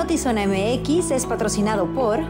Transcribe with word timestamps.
Notizona 0.00 0.46
MX 0.46 1.10
es 1.10 1.26
patrocinado 1.26 1.86
por... 1.94 2.20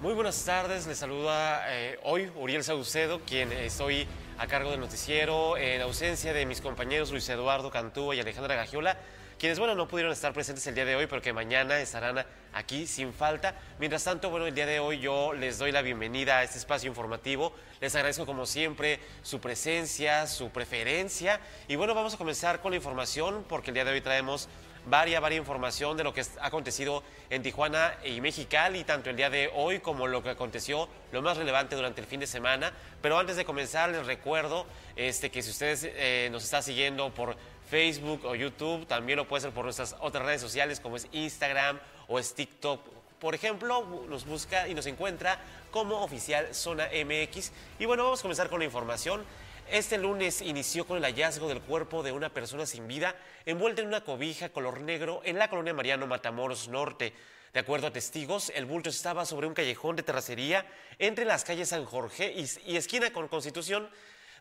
Muy 0.00 0.14
buenas 0.14 0.44
tardes, 0.44 0.86
les 0.86 0.98
saluda 0.98 1.64
eh, 1.66 1.98
hoy 2.04 2.30
Uriel 2.36 2.62
Saucedo, 2.62 3.22
quien 3.26 3.50
estoy 3.50 4.06
a 4.38 4.46
cargo 4.46 4.70
del 4.70 4.78
noticiero 4.78 5.56
en 5.56 5.82
ausencia 5.82 6.32
de 6.32 6.46
mis 6.46 6.60
compañeros 6.60 7.10
Luis 7.10 7.28
Eduardo 7.28 7.72
Cantúa 7.72 8.14
y 8.14 8.20
Alejandra 8.20 8.54
Gagiola 8.54 8.96
quienes, 9.42 9.58
bueno, 9.58 9.74
no 9.74 9.88
pudieron 9.88 10.12
estar 10.12 10.32
presentes 10.32 10.64
el 10.68 10.76
día 10.76 10.84
de 10.84 10.94
hoy, 10.94 11.08
pero 11.08 11.20
que 11.20 11.32
mañana 11.32 11.80
estarán 11.80 12.24
aquí 12.52 12.86
sin 12.86 13.12
falta. 13.12 13.56
Mientras 13.80 14.04
tanto, 14.04 14.30
bueno, 14.30 14.46
el 14.46 14.54
día 14.54 14.66
de 14.66 14.78
hoy 14.78 15.00
yo 15.00 15.32
les 15.32 15.58
doy 15.58 15.72
la 15.72 15.82
bienvenida 15.82 16.38
a 16.38 16.44
este 16.44 16.58
espacio 16.58 16.88
informativo. 16.88 17.52
Les 17.80 17.92
agradezco, 17.96 18.24
como 18.24 18.46
siempre, 18.46 19.00
su 19.24 19.40
presencia, 19.40 20.28
su 20.28 20.50
preferencia. 20.50 21.40
Y 21.66 21.74
bueno, 21.74 21.92
vamos 21.92 22.14
a 22.14 22.18
comenzar 22.18 22.60
con 22.60 22.70
la 22.70 22.76
información, 22.76 23.44
porque 23.48 23.72
el 23.72 23.74
día 23.74 23.84
de 23.84 23.90
hoy 23.90 24.00
traemos 24.00 24.48
varia, 24.86 25.20
varia 25.20 25.38
información 25.38 25.96
de 25.96 26.04
lo 26.04 26.12
que 26.12 26.20
ha 26.20 26.46
acontecido 26.46 27.02
en 27.30 27.42
Tijuana 27.42 27.94
y 28.04 28.20
Mexicali, 28.20 28.84
tanto 28.84 29.10
el 29.10 29.16
día 29.16 29.30
de 29.30 29.50
hoy 29.54 29.80
como 29.80 30.06
lo 30.06 30.22
que 30.22 30.30
aconteció, 30.30 30.88
lo 31.12 31.22
más 31.22 31.36
relevante 31.36 31.76
durante 31.76 32.00
el 32.00 32.06
fin 32.06 32.20
de 32.20 32.26
semana. 32.26 32.72
Pero 33.00 33.18
antes 33.18 33.36
de 33.36 33.44
comenzar, 33.44 33.90
les 33.90 34.06
recuerdo 34.06 34.66
este, 34.96 35.30
que 35.30 35.42
si 35.42 35.50
ustedes 35.50 35.82
eh, 35.84 36.28
nos 36.30 36.44
están 36.44 36.62
siguiendo 36.62 37.12
por 37.12 37.36
Facebook 37.72 38.26
o 38.26 38.34
YouTube, 38.34 38.86
también 38.86 39.16
lo 39.16 39.26
puede 39.26 39.38
hacer 39.38 39.54
por 39.54 39.64
nuestras 39.64 39.96
otras 40.00 40.26
redes 40.26 40.42
sociales 40.42 40.78
como 40.78 40.96
es 40.96 41.08
Instagram 41.10 41.80
o 42.06 42.18
es 42.18 42.34
TikTok. 42.34 42.86
Por 43.18 43.34
ejemplo, 43.34 44.04
nos 44.10 44.26
busca 44.26 44.68
y 44.68 44.74
nos 44.74 44.84
encuentra 44.84 45.40
como 45.70 46.02
oficial 46.02 46.54
Zona 46.54 46.88
MX. 46.88 47.50
Y 47.78 47.86
bueno, 47.86 48.04
vamos 48.04 48.20
a 48.20 48.22
comenzar 48.24 48.50
con 48.50 48.58
la 48.58 48.66
información. 48.66 49.24
Este 49.70 49.96
lunes 49.96 50.42
inició 50.42 50.86
con 50.86 50.98
el 50.98 51.04
hallazgo 51.04 51.48
del 51.48 51.62
cuerpo 51.62 52.02
de 52.02 52.12
una 52.12 52.28
persona 52.28 52.66
sin 52.66 52.86
vida 52.86 53.16
envuelta 53.46 53.80
en 53.80 53.88
una 53.88 54.04
cobija 54.04 54.50
color 54.50 54.82
negro 54.82 55.22
en 55.24 55.38
la 55.38 55.48
colonia 55.48 55.72
Mariano 55.72 56.06
Matamoros 56.06 56.68
Norte. 56.68 57.14
De 57.54 57.60
acuerdo 57.60 57.86
a 57.86 57.90
testigos, 57.90 58.52
el 58.54 58.66
bulto 58.66 58.90
estaba 58.90 59.24
sobre 59.24 59.46
un 59.46 59.54
callejón 59.54 59.96
de 59.96 60.02
terracería 60.02 60.66
entre 60.98 61.24
las 61.24 61.42
calles 61.42 61.70
San 61.70 61.86
Jorge 61.86 62.34
y, 62.36 62.76
esquina 62.76 63.14
con 63.14 63.28
Constitución 63.28 63.88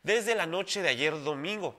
desde 0.03 0.35
la 0.35 0.47
noche 0.47 0.81
de 0.81 0.89
ayer 0.89 1.23
domingo. 1.23 1.77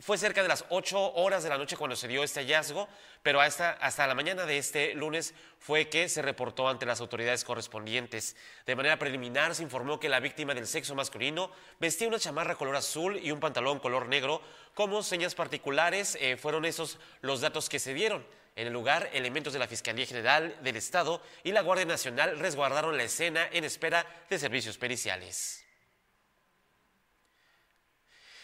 Fue 0.00 0.16
cerca 0.16 0.40
de 0.40 0.48
las 0.48 0.64
8 0.70 1.12
horas 1.14 1.42
de 1.42 1.50
la 1.50 1.58
noche 1.58 1.76
cuando 1.76 1.94
se 1.94 2.08
dio 2.08 2.24
este 2.24 2.40
hallazgo, 2.40 2.88
pero 3.22 3.38
hasta, 3.38 3.72
hasta 3.72 4.06
la 4.06 4.14
mañana 4.14 4.46
de 4.46 4.56
este 4.56 4.94
lunes 4.94 5.34
fue 5.58 5.90
que 5.90 6.08
se 6.08 6.22
reportó 6.22 6.68
ante 6.68 6.86
las 6.86 7.02
autoridades 7.02 7.44
correspondientes. 7.44 8.34
De 8.64 8.74
manera 8.74 8.98
preliminar 8.98 9.54
se 9.54 9.62
informó 9.62 10.00
que 10.00 10.08
la 10.08 10.20
víctima 10.20 10.54
del 10.54 10.66
sexo 10.66 10.94
masculino 10.94 11.50
vestía 11.80 12.08
una 12.08 12.18
chamarra 12.18 12.54
color 12.54 12.76
azul 12.76 13.20
y 13.22 13.30
un 13.30 13.40
pantalón 13.40 13.78
color 13.78 14.08
negro. 14.08 14.40
Como 14.74 15.02
señas 15.02 15.34
particulares 15.34 16.16
eh, 16.18 16.38
fueron 16.38 16.64
esos 16.64 16.98
los 17.20 17.42
datos 17.42 17.68
que 17.68 17.78
se 17.78 17.92
dieron. 17.92 18.26
En 18.56 18.68
el 18.68 18.72
lugar, 18.72 19.10
elementos 19.12 19.52
de 19.52 19.58
la 19.58 19.68
Fiscalía 19.68 20.06
General 20.06 20.56
del 20.62 20.76
Estado 20.76 21.20
y 21.44 21.52
la 21.52 21.60
Guardia 21.60 21.84
Nacional 21.84 22.38
resguardaron 22.38 22.96
la 22.96 23.02
escena 23.02 23.46
en 23.52 23.64
espera 23.64 24.06
de 24.30 24.38
servicios 24.38 24.78
periciales. 24.78 25.66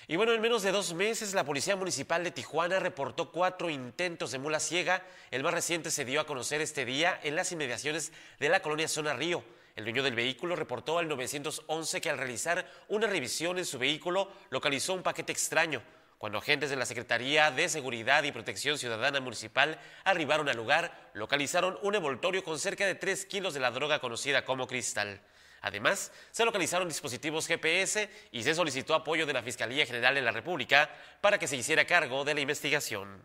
Y 0.08 0.14
bueno, 0.14 0.32
en 0.32 0.40
menos 0.40 0.62
de 0.62 0.70
dos 0.70 0.94
meses, 0.94 1.34
la 1.34 1.42
Policía 1.42 1.74
Municipal 1.74 2.22
de 2.22 2.30
Tijuana 2.30 2.78
reportó 2.78 3.32
cuatro 3.32 3.70
intentos 3.70 4.30
de 4.30 4.38
mula 4.38 4.60
ciega. 4.60 5.02
El 5.32 5.42
más 5.42 5.52
reciente 5.52 5.90
se 5.90 6.04
dio 6.04 6.20
a 6.20 6.26
conocer 6.26 6.60
este 6.60 6.84
día 6.84 7.18
en 7.24 7.34
las 7.34 7.50
inmediaciones 7.50 8.12
de 8.38 8.48
la 8.48 8.60
colonia 8.60 8.86
Zona 8.86 9.14
Río. 9.14 9.42
El 9.74 9.82
dueño 9.82 10.04
del 10.04 10.14
vehículo 10.14 10.54
reportó 10.54 10.98
al 10.98 11.08
911 11.08 12.00
que 12.00 12.08
al 12.08 12.18
realizar 12.18 12.70
una 12.86 13.08
revisión 13.08 13.58
en 13.58 13.64
su 13.64 13.80
vehículo 13.80 14.30
localizó 14.50 14.94
un 14.94 15.02
paquete 15.02 15.32
extraño. 15.32 15.82
Cuando 16.18 16.38
agentes 16.38 16.70
de 16.70 16.76
la 16.76 16.86
Secretaría 16.86 17.50
de 17.50 17.68
Seguridad 17.68 18.22
y 18.22 18.30
Protección 18.30 18.78
Ciudadana 18.78 19.18
Municipal 19.18 19.80
arribaron 20.04 20.48
al 20.48 20.56
lugar, 20.56 21.10
localizaron 21.14 21.80
un 21.82 21.96
envoltorio 21.96 22.44
con 22.44 22.60
cerca 22.60 22.86
de 22.86 22.94
tres 22.94 23.26
kilos 23.26 23.54
de 23.54 23.60
la 23.60 23.72
droga 23.72 23.98
conocida 23.98 24.44
como 24.44 24.68
cristal. 24.68 25.20
Además, 25.60 26.12
se 26.30 26.44
localizaron 26.44 26.88
dispositivos 26.88 27.46
GPS 27.46 28.08
y 28.32 28.42
se 28.42 28.54
solicitó 28.54 28.94
apoyo 28.94 29.26
de 29.26 29.32
la 29.32 29.42
Fiscalía 29.42 29.86
General 29.86 30.14
de 30.14 30.22
la 30.22 30.30
República 30.30 30.90
para 31.20 31.38
que 31.38 31.48
se 31.48 31.56
hiciera 31.56 31.84
cargo 31.84 32.24
de 32.24 32.34
la 32.34 32.40
investigación. 32.40 33.24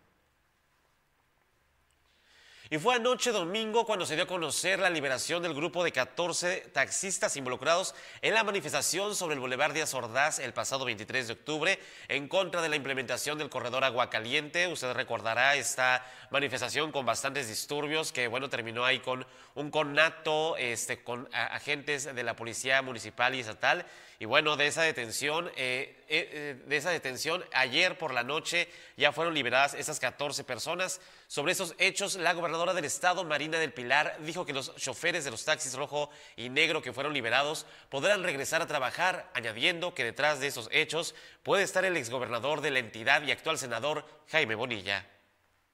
Y 2.72 2.78
fue 2.78 2.94
anoche 2.94 3.32
domingo 3.32 3.84
cuando 3.84 4.06
se 4.06 4.14
dio 4.14 4.24
a 4.24 4.26
conocer 4.26 4.78
la 4.78 4.88
liberación 4.88 5.42
del 5.42 5.52
grupo 5.52 5.84
de 5.84 5.92
14 5.92 6.70
taxistas 6.72 7.36
involucrados 7.36 7.94
en 8.22 8.32
la 8.32 8.44
manifestación 8.44 9.14
sobre 9.14 9.34
el 9.34 9.40
Boulevard 9.40 9.74
Díaz 9.74 9.92
Ordaz 9.92 10.38
el 10.38 10.54
pasado 10.54 10.86
23 10.86 11.26
de 11.26 11.32
octubre 11.34 11.78
en 12.08 12.28
contra 12.28 12.62
de 12.62 12.70
la 12.70 12.76
implementación 12.76 13.36
del 13.36 13.50
corredor 13.50 13.84
Agua 13.84 14.08
Caliente. 14.08 14.68
Usted 14.68 14.94
recordará 14.94 15.54
esta 15.54 16.02
manifestación 16.30 16.92
con 16.92 17.04
bastantes 17.04 17.46
disturbios 17.46 18.10
que, 18.10 18.26
bueno, 18.26 18.48
terminó 18.48 18.86
ahí 18.86 19.00
con 19.00 19.26
un 19.54 19.70
conato 19.70 20.56
este, 20.56 21.04
con 21.04 21.28
agentes 21.34 22.14
de 22.14 22.22
la 22.22 22.36
Policía 22.36 22.80
Municipal 22.80 23.34
y 23.34 23.40
Estatal 23.40 23.84
y 24.22 24.24
bueno, 24.24 24.56
de 24.56 24.68
esa 24.68 24.82
detención, 24.82 25.48
eh, 25.56 25.96
eh, 26.08 26.28
eh, 26.30 26.62
de 26.64 26.76
esa 26.76 26.90
detención, 26.90 27.44
ayer 27.52 27.98
por 27.98 28.14
la 28.14 28.22
noche 28.22 28.68
ya 28.96 29.10
fueron 29.10 29.34
liberadas 29.34 29.74
esas 29.74 29.98
14 29.98 30.44
personas. 30.44 31.00
Sobre 31.26 31.50
esos 31.50 31.74
hechos, 31.78 32.14
la 32.14 32.32
gobernadora 32.32 32.72
del 32.72 32.84
estado, 32.84 33.24
Marina 33.24 33.58
del 33.58 33.72
Pilar, 33.72 34.16
dijo 34.20 34.46
que 34.46 34.52
los 34.52 34.76
choferes 34.76 35.24
de 35.24 35.32
los 35.32 35.44
taxis 35.44 35.74
rojo 35.74 36.08
y 36.36 36.50
negro 36.50 36.82
que 36.82 36.92
fueron 36.92 37.14
liberados 37.14 37.66
podrán 37.88 38.22
regresar 38.22 38.62
a 38.62 38.68
trabajar, 38.68 39.28
añadiendo 39.34 39.92
que 39.92 40.04
detrás 40.04 40.38
de 40.38 40.46
esos 40.46 40.68
hechos 40.70 41.16
puede 41.42 41.64
estar 41.64 41.84
el 41.84 41.96
exgobernador 41.96 42.60
de 42.60 42.70
la 42.70 42.78
entidad 42.78 43.24
y 43.24 43.32
actual 43.32 43.58
senador 43.58 44.06
Jaime 44.28 44.54
Bonilla. 44.54 45.04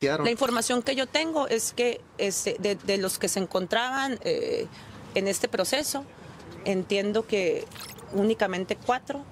La 0.00 0.30
información 0.30 0.82
que 0.82 0.96
yo 0.96 1.06
tengo 1.06 1.48
es 1.48 1.74
que 1.74 2.00
este, 2.16 2.56
de, 2.58 2.96
los 2.96 3.18
que 3.18 3.28
se 3.28 3.40
encontraban 3.40 4.18
en 4.22 5.28
este 5.28 5.48
proceso, 5.48 6.06
entiendo 6.64 7.26
que 7.26 7.66
únicamente 8.12 8.76
cuatro 8.76 9.24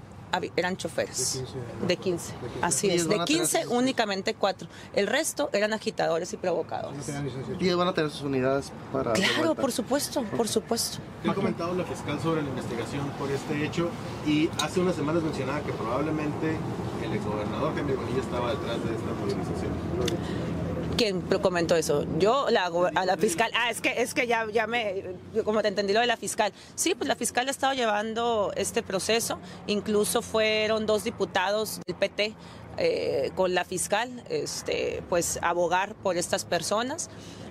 eran 0.57 0.77
choferes. 0.77 1.43
De 1.87 1.97
15. 1.97 2.35
Así 2.63 2.91
es. 2.91 3.09
De 3.09 3.19
15, 3.25 3.69
únicamente 3.69 4.35
cuatro. 4.35 4.69
El 4.95 5.07
resto 5.07 5.51
eran 5.53 5.73
agitadores 5.73 6.33
y 6.33 6.37
provocadores. 6.37 7.11
¿Y 7.59 7.73
van 7.73 7.89
a 7.89 7.95
tener 7.95 8.11
sus 8.11 8.23
unidades 8.23 8.73
para.? 8.93 9.13
Claro, 9.13 9.55
por 9.55 9.73
supuesto, 9.73 10.23
por 10.37 10.49
supuesto. 10.49 10.99
¿Qué 11.23 11.31
ha 11.31 11.35
comentado 11.35 11.75
la 11.75 11.85
fiscal 11.85 12.21
sobre 12.21 12.43
la 12.43 12.49
investigación 12.49 13.09
por 13.19 13.31
este 13.31 13.65
hecho? 13.65 13.91
Y 14.27 14.51
hace 14.63 14.81
unas 14.81 14.97
semanas 14.97 15.23
mencionaba 15.23 15.61
que 15.61 15.73
probablemente 15.73 16.57
el 17.03 17.13
exgobernador 17.13 17.75
Jaime 17.75 17.95
Bonilla 17.95 18.21
estaba 18.21 18.51
detrás 18.51 18.85
de 18.85 18.95
esta 18.95 19.13
movilización. 19.21 20.66
¿Quién 20.97 21.21
comentó 21.21 21.77
eso? 21.77 22.07
Yo 22.19 22.47
la, 22.51 22.71
a 22.95 23.07
la 23.07 23.17
fiscal. 23.17 23.51
Ah, 23.55 23.71
es 23.71 23.81
que 23.81 24.01
es 24.01 24.15
que 24.15 24.27
ya, 24.27 24.47
ya 24.51 24.67
me, 24.67 25.05
como 25.45 25.61
te 25.63 25.69
entendí 25.69 25.93
lo 25.93 26.01
de 26.01 26.07
la 26.07 26.17
fiscal. 26.17 26.53
Sí, 26.75 26.95
pues 26.95 27.09
la 27.09 27.17
fiscal 27.17 27.47
ha 27.49 27.51
estado 27.51 27.75
llevando 27.75 28.53
este 28.57 28.83
proceso. 28.83 29.39
Incluso 29.67 30.23
fueron 30.23 30.87
dos 30.87 31.05
diputados 31.05 31.81
del 31.87 31.97
PT 31.97 32.35
eh, 32.79 33.31
con 33.35 33.55
la 33.55 33.65
fiscal, 33.65 34.23
este, 34.29 35.03
pues 35.09 35.39
abogar 35.43 35.95
por 35.95 36.17
estas 36.17 36.45
personas. 36.45 37.11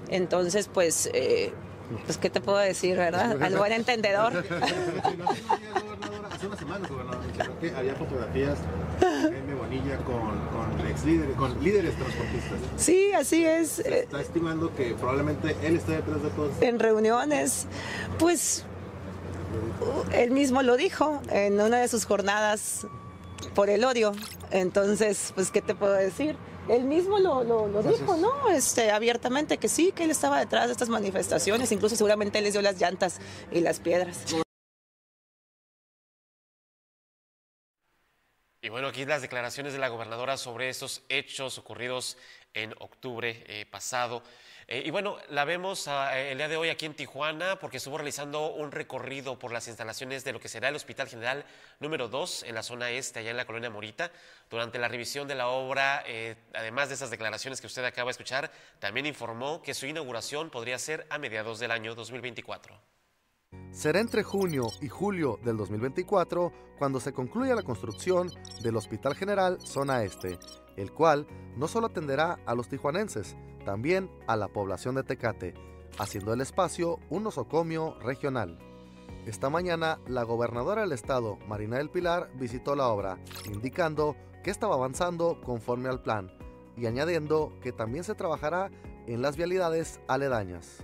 Entonces, 0.10 0.70
pues, 0.72 1.10
eh, 1.14 1.54
pues 2.06 2.18
qué 2.18 2.30
te 2.30 2.42
puedo 2.42 2.58
decir, 2.58 2.98
¿verdad? 2.98 3.42
Al 3.42 3.56
buen 3.58 3.72
entendedor. 3.72 4.44
Hace 6.32 6.48
unas 6.48 6.60
semanas, 6.60 6.90
gobernador, 6.90 7.22
había 7.76 7.96
fotografías 7.96 8.58
Jaime 9.00 9.56
Bonilla 9.56 9.98
con, 9.98 10.55
ex 10.96 11.06
líderes, 11.06 11.36
con 11.36 11.64
líderes 11.64 11.96
transportistas. 11.96 12.60
Sí, 12.78 13.12
así 13.14 13.46
es. 13.46 13.80
está 13.80 14.22
estimando 14.22 14.74
que 14.76 14.94
probablemente 14.94 15.56
él 15.64 15.76
está 15.76 15.94
detrás 15.94 16.24
de 16.24 16.30
todo 16.30 16.50
En 16.62 16.80
reuniones, 16.80 17.68
pues 18.18 18.66
él 20.14 20.32
mismo 20.32 20.62
lo 20.64 20.78
dijo 20.78 21.22
en 21.30 21.60
una 21.60 21.78
de 21.78 21.88
sus 21.88 22.06
jornadas 22.06 22.88
por 23.54 23.70
el 23.70 23.84
odio. 23.84 24.14
Entonces, 24.52 25.32
pues, 25.36 25.52
¿qué 25.52 25.62
te 25.62 25.76
puedo 25.76 25.94
decir? 25.94 26.36
Él 26.68 26.84
mismo 26.84 27.20
lo, 27.20 27.44
lo, 27.44 27.84
dijo, 27.84 28.18
¿no? 28.18 28.50
Este, 28.50 28.90
abiertamente 28.90 29.58
que 29.58 29.68
sí, 29.68 29.92
que 29.92 30.06
él 30.06 30.12
estaba 30.12 30.40
detrás 30.40 30.66
de 30.66 30.72
estas 30.72 30.90
manifestaciones, 30.90 31.72
incluso 31.72 31.96
seguramente 31.96 32.40
él 32.40 32.46
les 32.46 32.54
dio 32.54 32.62
las 32.64 32.80
llantas 32.80 33.20
y 33.52 33.60
las 33.60 33.80
piedras. 33.80 34.45
Y 38.66 38.70
bueno, 38.70 38.88
aquí 38.88 39.06
las 39.06 39.22
declaraciones 39.22 39.74
de 39.74 39.80
la 39.80 39.90
gobernadora 39.90 40.38
sobre 40.38 40.70
estos 40.70 41.04
hechos 41.08 41.60
ocurridos 41.60 42.18
en 42.56 42.74
octubre 42.80 43.44
eh, 43.46 43.68
pasado. 43.70 44.24
Eh, 44.68 44.82
y 44.84 44.90
bueno, 44.90 45.20
la 45.30 45.46
vemos 45.46 45.88
ah, 45.88 46.20
el 46.20 46.40
día 46.40 46.48
de 46.48 46.58
hoy 46.58 46.70
aquí 46.70 46.88
en 46.88 46.96
Tijuana 46.96 47.60
porque 47.60 47.78
estuvo 47.78 48.00
realizando 48.00 48.54
un 48.56 48.72
recorrido 48.72 49.38
por 49.38 49.52
las 49.52 49.68
instalaciones 49.68 50.24
de 50.24 50.34
lo 50.34 50.40
que 50.40 50.50
será 50.50 50.70
el 50.70 50.76
Hospital 50.76 51.08
General 51.08 51.46
número 51.80 52.08
2 52.08 52.42
en 52.42 52.56
la 52.56 52.64
zona 52.64 52.90
este, 52.90 53.20
allá 53.20 53.30
en 53.30 53.38
la 53.38 53.46
colonia 53.46 53.70
Morita. 53.70 54.12
Durante 54.50 54.80
la 54.80 54.88
revisión 54.88 55.28
de 55.28 55.36
la 55.36 55.50
obra, 55.50 56.04
eh, 56.08 56.36
además 56.56 56.90
de 56.90 56.96
esas 56.96 57.12
declaraciones 57.12 57.62
que 57.62 57.68
usted 57.68 57.86
acaba 57.86 58.08
de 58.08 58.14
escuchar, 58.14 58.52
también 58.80 59.06
informó 59.06 59.62
que 59.62 59.76
su 59.76 59.86
inauguración 59.86 60.50
podría 60.50 60.80
ser 60.80 61.06
a 61.12 61.20
mediados 61.20 61.60
del 61.60 61.70
año 61.70 61.94
2024. 61.94 62.95
Será 63.72 64.00
entre 64.00 64.24
junio 64.24 64.68
y 64.82 64.88
julio 64.88 65.38
del 65.44 65.58
2024 65.58 66.52
cuando 66.78 67.02
se 67.02 67.12
concluya 67.12 67.56
la 67.56 67.64
construcción 67.64 68.32
del 68.64 68.78
Hospital 68.78 69.16
General 69.16 69.60
Zona 69.60 70.04
Este, 70.04 70.40
el 70.78 70.94
cual 70.94 71.28
no 71.58 71.68
solo 71.68 71.88
atenderá 71.88 72.40
a 72.46 72.56
los 72.56 72.70
tijuanenses, 72.70 73.36
también 73.66 74.10
a 74.28 74.38
la 74.38 74.48
población 74.48 74.96
de 74.96 75.04
Tecate, 75.04 75.54
haciendo 76.00 76.34
el 76.34 76.40
espacio 76.40 77.00
un 77.10 77.24
nosocomio 77.24 77.96
regional. 78.00 78.60
Esta 79.26 79.50
mañana, 79.50 80.00
la 80.08 80.24
gobernadora 80.24 80.82
del 80.82 80.94
estado, 80.94 81.38
Marina 81.48 81.78
del 81.78 81.90
Pilar, 81.90 82.30
visitó 82.36 82.76
la 82.76 82.88
obra, 82.88 83.18
indicando 83.52 84.16
que 84.44 84.52
estaba 84.52 84.76
avanzando 84.76 85.42
conforme 85.42 85.90
al 85.90 86.02
plan 86.02 86.32
y 86.78 86.86
añadiendo 86.86 87.52
que 87.62 87.72
también 87.72 88.04
se 88.04 88.16
trabajará 88.16 88.72
en 89.08 89.22
las 89.22 89.36
vialidades 89.36 90.00
aledañas 90.08 90.84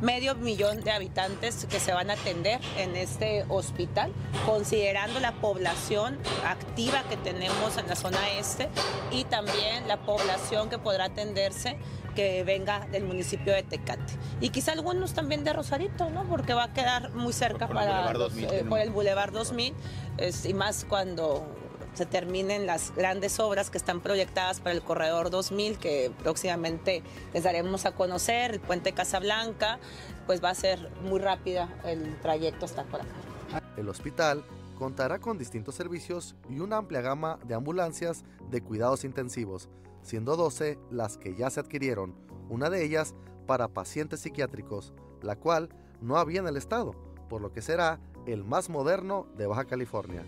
medio 0.00 0.34
millón 0.34 0.82
de 0.82 0.90
habitantes 0.90 1.66
que 1.66 1.80
se 1.80 1.92
van 1.92 2.10
a 2.10 2.14
atender 2.14 2.60
en 2.78 2.96
este 2.96 3.44
hospital, 3.48 4.12
considerando 4.46 5.20
la 5.20 5.32
población 5.32 6.18
activa 6.46 7.02
que 7.08 7.16
tenemos 7.16 7.76
en 7.76 7.88
la 7.88 7.96
zona 7.96 8.18
este 8.38 8.68
y 9.10 9.24
también 9.24 9.88
la 9.88 9.98
población 9.98 10.70
que 10.70 10.78
podrá 10.78 11.06
atenderse 11.06 11.78
que 12.14 12.44
venga 12.44 12.86
del 12.90 13.04
municipio 13.04 13.54
de 13.54 13.62
Tecate. 13.62 14.14
Y 14.40 14.50
quizá 14.50 14.72
algunos 14.72 15.14
también 15.14 15.44
de 15.44 15.52
Rosarito, 15.52 16.10
¿no? 16.10 16.24
Porque 16.24 16.54
va 16.54 16.64
a 16.64 16.72
quedar 16.72 17.10
muy 17.10 17.32
cerca 17.32 17.66
por 17.66 17.76
para 17.76 17.90
el 17.90 17.96
Boulevard 17.96 18.18
2000, 18.18 18.44
eh, 18.52 18.64
por 18.68 18.78
el 18.80 18.90
Boulevard 18.90 19.32
2000 19.32 19.74
es, 20.18 20.44
y 20.44 20.54
más 20.54 20.84
cuando 20.88 21.46
se 21.94 22.06
terminen 22.06 22.66
las 22.66 22.94
grandes 22.94 23.38
obras 23.40 23.70
que 23.70 23.78
están 23.78 24.00
proyectadas 24.00 24.60
para 24.60 24.74
el 24.74 24.82
Corredor 24.82 25.30
2000, 25.30 25.78
que 25.78 26.10
próximamente 26.22 27.02
les 27.32 27.42
daremos 27.42 27.86
a 27.86 27.92
conocer, 27.92 28.52
el 28.52 28.60
puente 28.60 28.92
Casablanca, 28.92 29.78
pues 30.26 30.42
va 30.42 30.50
a 30.50 30.54
ser 30.54 30.90
muy 31.02 31.20
rápida 31.20 31.68
el 31.84 32.18
trayecto 32.20 32.64
hasta 32.64 32.84
por 32.84 33.00
acá. 33.00 33.62
El 33.76 33.88
hospital 33.88 34.44
contará 34.78 35.18
con 35.18 35.38
distintos 35.38 35.74
servicios 35.74 36.34
y 36.48 36.60
una 36.60 36.78
amplia 36.78 37.00
gama 37.00 37.38
de 37.44 37.54
ambulancias 37.54 38.24
de 38.50 38.62
cuidados 38.62 39.04
intensivos, 39.04 39.68
siendo 40.02 40.36
12 40.36 40.78
las 40.90 41.18
que 41.18 41.34
ya 41.36 41.50
se 41.50 41.60
adquirieron, 41.60 42.14
una 42.48 42.70
de 42.70 42.84
ellas 42.84 43.14
para 43.46 43.68
pacientes 43.68 44.20
psiquiátricos, 44.20 44.92
la 45.22 45.36
cual 45.36 45.68
no 46.00 46.16
había 46.16 46.40
en 46.40 46.48
el 46.48 46.56
estado, 46.56 46.94
por 47.28 47.40
lo 47.40 47.52
que 47.52 47.62
será 47.62 48.00
el 48.26 48.44
más 48.44 48.68
moderno 48.68 49.26
de 49.36 49.46
Baja 49.46 49.64
California. 49.64 50.24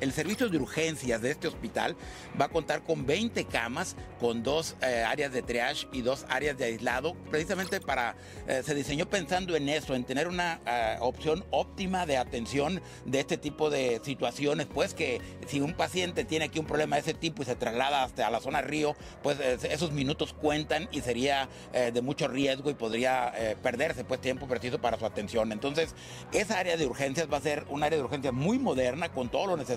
El 0.00 0.12
servicio 0.12 0.48
de 0.48 0.58
urgencias 0.58 1.22
de 1.22 1.30
este 1.30 1.48
hospital 1.48 1.96
va 2.40 2.46
a 2.46 2.48
contar 2.48 2.82
con 2.82 3.06
20 3.06 3.44
camas, 3.46 3.96
con 4.20 4.42
dos 4.42 4.76
eh, 4.82 5.04
áreas 5.06 5.32
de 5.32 5.42
triage 5.42 5.88
y 5.92 6.02
dos 6.02 6.24
áreas 6.28 6.56
de 6.56 6.66
aislado, 6.66 7.14
precisamente 7.30 7.80
para, 7.80 8.14
eh, 8.46 8.62
se 8.64 8.74
diseñó 8.74 9.06
pensando 9.06 9.56
en 9.56 9.68
eso, 9.68 9.94
en 9.94 10.04
tener 10.04 10.28
una 10.28 10.60
eh, 10.66 10.96
opción 11.00 11.44
óptima 11.50 12.06
de 12.06 12.16
atención 12.16 12.80
de 13.04 13.20
este 13.20 13.36
tipo 13.38 13.70
de 13.70 14.00
situaciones, 14.04 14.66
pues 14.66 14.94
que 14.94 15.20
si 15.46 15.60
un 15.60 15.74
paciente 15.74 16.24
tiene 16.24 16.46
aquí 16.46 16.58
un 16.58 16.66
problema 16.66 16.96
de 16.96 17.02
ese 17.02 17.14
tipo 17.14 17.42
y 17.42 17.46
se 17.46 17.56
traslada 17.56 18.04
hasta 18.04 18.30
la 18.30 18.40
zona 18.40 18.60
río, 18.60 18.94
pues 19.22 19.38
esos 19.40 19.92
minutos 19.92 20.32
cuentan 20.32 20.88
y 20.92 21.00
sería 21.00 21.48
de 21.72 22.02
mucho 22.02 22.28
riesgo 22.28 22.70
y 22.70 22.74
podría 22.74 23.32
perderse 23.62 24.04
pues 24.04 24.20
tiempo 24.20 24.46
preciso 24.46 24.80
para 24.80 24.98
su 24.98 25.06
atención. 25.06 25.52
Entonces, 25.52 25.94
esa 26.32 26.58
área 26.58 26.76
de 26.76 26.86
urgencias 26.86 27.28
va 27.32 27.38
a 27.38 27.40
ser 27.40 27.64
un 27.68 27.82
área 27.82 27.98
de 27.98 28.04
urgencias 28.04 28.32
muy 28.32 28.58
moderna 28.58 29.10
con 29.10 29.28
todo 29.28 29.46
lo 29.46 29.56
necesario 29.56 29.71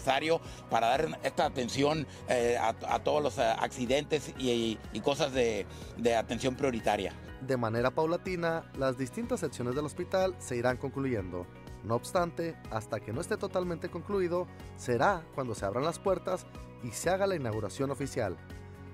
para 0.69 0.87
dar 0.87 1.19
esta 1.23 1.45
atención 1.45 2.07
eh, 2.27 2.57
a, 2.59 2.99
todos 2.99 3.21
los 3.21 3.37
eh, 3.37 3.43
accidentes 3.43 4.33
y, 4.37 4.77
cosas 5.03 5.33
de, 5.33 5.65
de 5.97 6.15
atención 6.15 6.55
prioritaria. 6.55 7.13
De 7.41 7.57
manera 7.57 7.91
paulatina, 7.91 8.63
las 8.77 8.97
distintas 8.97 9.41
secciones 9.41 9.75
del 9.75 9.85
hospital 9.85 10.35
se 10.39 10.55
irán 10.55 10.77
concluyendo. 10.77 11.45
No 11.83 11.95
obstante, 11.95 12.55
hasta 12.71 12.99
que 12.99 13.13
no 13.13 13.21
esté 13.21 13.37
totalmente 13.37 13.89
concluido, 13.89 14.47
será 14.77 15.23
cuando 15.35 15.53
se 15.53 15.65
abran 15.65 15.83
las 15.83 15.99
puertas 15.99 16.47
y 16.83 16.91
se 16.91 17.11
haga 17.11 17.27
la 17.27 17.35
inauguración 17.35 17.91
oficial, 17.91 18.35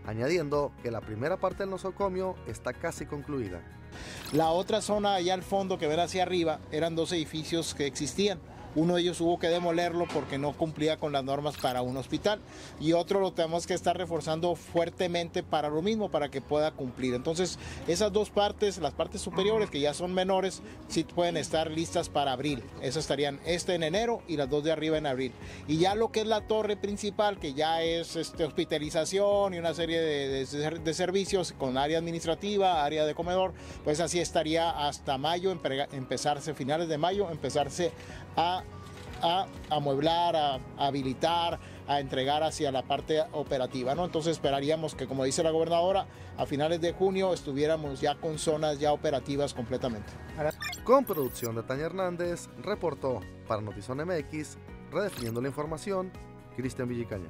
añadiendo 0.05 0.73
que 0.83 0.91
la 0.91 0.99
primera 0.99 1.37
parte 1.37 1.59
del 1.59 1.69
nosocomio 1.69 2.35
está 2.47 2.73
casi 2.73 3.05
concluida. 3.05 3.61
La 4.33 4.49
otra 4.49 4.81
zona 4.81 5.15
allá 5.15 5.33
al 5.33 5.43
fondo 5.43 5.77
que 5.77 5.87
ven 5.87 5.99
hacia 5.99 6.23
arriba 6.23 6.59
eran 6.71 6.95
dos 6.95 7.11
edificios 7.13 7.73
que 7.73 7.85
existían 7.85 8.39
uno 8.75 8.95
de 8.95 9.01
ellos 9.01 9.21
hubo 9.21 9.39
que 9.39 9.47
demolerlo 9.47 10.07
porque 10.13 10.37
no 10.37 10.53
cumplía 10.53 10.97
con 10.97 11.11
las 11.11 11.23
normas 11.23 11.57
para 11.57 11.81
un 11.81 11.97
hospital 11.97 12.39
y 12.79 12.93
otro 12.93 13.19
lo 13.19 13.33
tenemos 13.33 13.67
que 13.67 13.73
estar 13.73 13.97
reforzando 13.97 14.55
fuertemente 14.55 15.43
para 15.43 15.69
lo 15.69 15.81
mismo, 15.81 16.09
para 16.09 16.29
que 16.29 16.41
pueda 16.41 16.71
cumplir. 16.71 17.13
Entonces, 17.13 17.59
esas 17.87 18.11
dos 18.11 18.29
partes, 18.29 18.77
las 18.77 18.93
partes 18.93 19.21
superiores 19.21 19.69
que 19.69 19.79
ya 19.79 19.93
son 19.93 20.13
menores, 20.13 20.61
sí 20.87 21.03
pueden 21.03 21.37
estar 21.37 21.69
listas 21.69 22.09
para 22.09 22.33
abril. 22.33 22.63
Esas 22.81 23.03
estarían 23.03 23.39
este 23.45 23.75
en 23.75 23.83
enero 23.83 24.21
y 24.27 24.37
las 24.37 24.49
dos 24.49 24.63
de 24.63 24.71
arriba 24.71 24.97
en 24.97 25.05
abril. 25.05 25.31
Y 25.67 25.77
ya 25.77 25.95
lo 25.95 26.11
que 26.11 26.21
es 26.21 26.27
la 26.27 26.41
torre 26.41 26.77
principal, 26.77 27.39
que 27.39 27.53
ya 27.53 27.81
es 27.81 28.15
este, 28.15 28.45
hospitalización 28.45 29.53
y 29.53 29.57
una 29.57 29.73
serie 29.73 30.01
de 30.01 30.93
servicios 30.93 31.53
con 31.57 31.77
área 31.77 31.97
administrativa, 31.97 32.83
área 32.83 33.05
de 33.05 33.15
comedor, 33.15 33.53
pues 33.83 33.99
así 33.99 34.19
estaría 34.19 34.69
hasta 34.69 35.17
mayo, 35.17 35.51
empezarse, 35.91 36.53
finales 36.53 36.87
de 36.87 36.97
mayo, 36.97 37.29
empezarse 37.29 37.91
a 38.35 38.60
a 39.21 39.47
amueblar, 39.69 40.35
a, 40.35 40.59
habilitar, 40.77 41.59
a 41.87 41.99
entregar 41.99 42.43
hacia 42.43 42.71
la 42.71 42.83
parte 42.83 43.21
operativa. 43.31 43.95
¿no? 43.95 44.05
Entonces 44.05 44.33
esperaríamos 44.33 44.95
que, 44.95 45.07
como 45.07 45.23
dice 45.23 45.43
la 45.43 45.51
gobernadora, 45.51 46.05
a 46.37 46.45
finales 46.45 46.81
de 46.81 46.93
junio 46.93 47.33
estuviéramos 47.33 48.01
ya 48.01 48.15
con 48.15 48.37
zonas 48.37 48.79
ya 48.79 48.93
operativas 48.93 49.53
completamente. 49.53 50.11
Con 50.83 51.05
producción 51.05 51.55
de 51.55 51.63
Tania 51.63 51.85
Hernández, 51.85 52.49
reportó 52.63 53.19
para 53.47 53.61
Notizón 53.61 53.97
MX, 53.99 54.57
redefiniendo 54.91 55.41
la 55.41 55.47
información, 55.47 56.11
Cristian 56.55 56.87
Villicaña. 56.87 57.29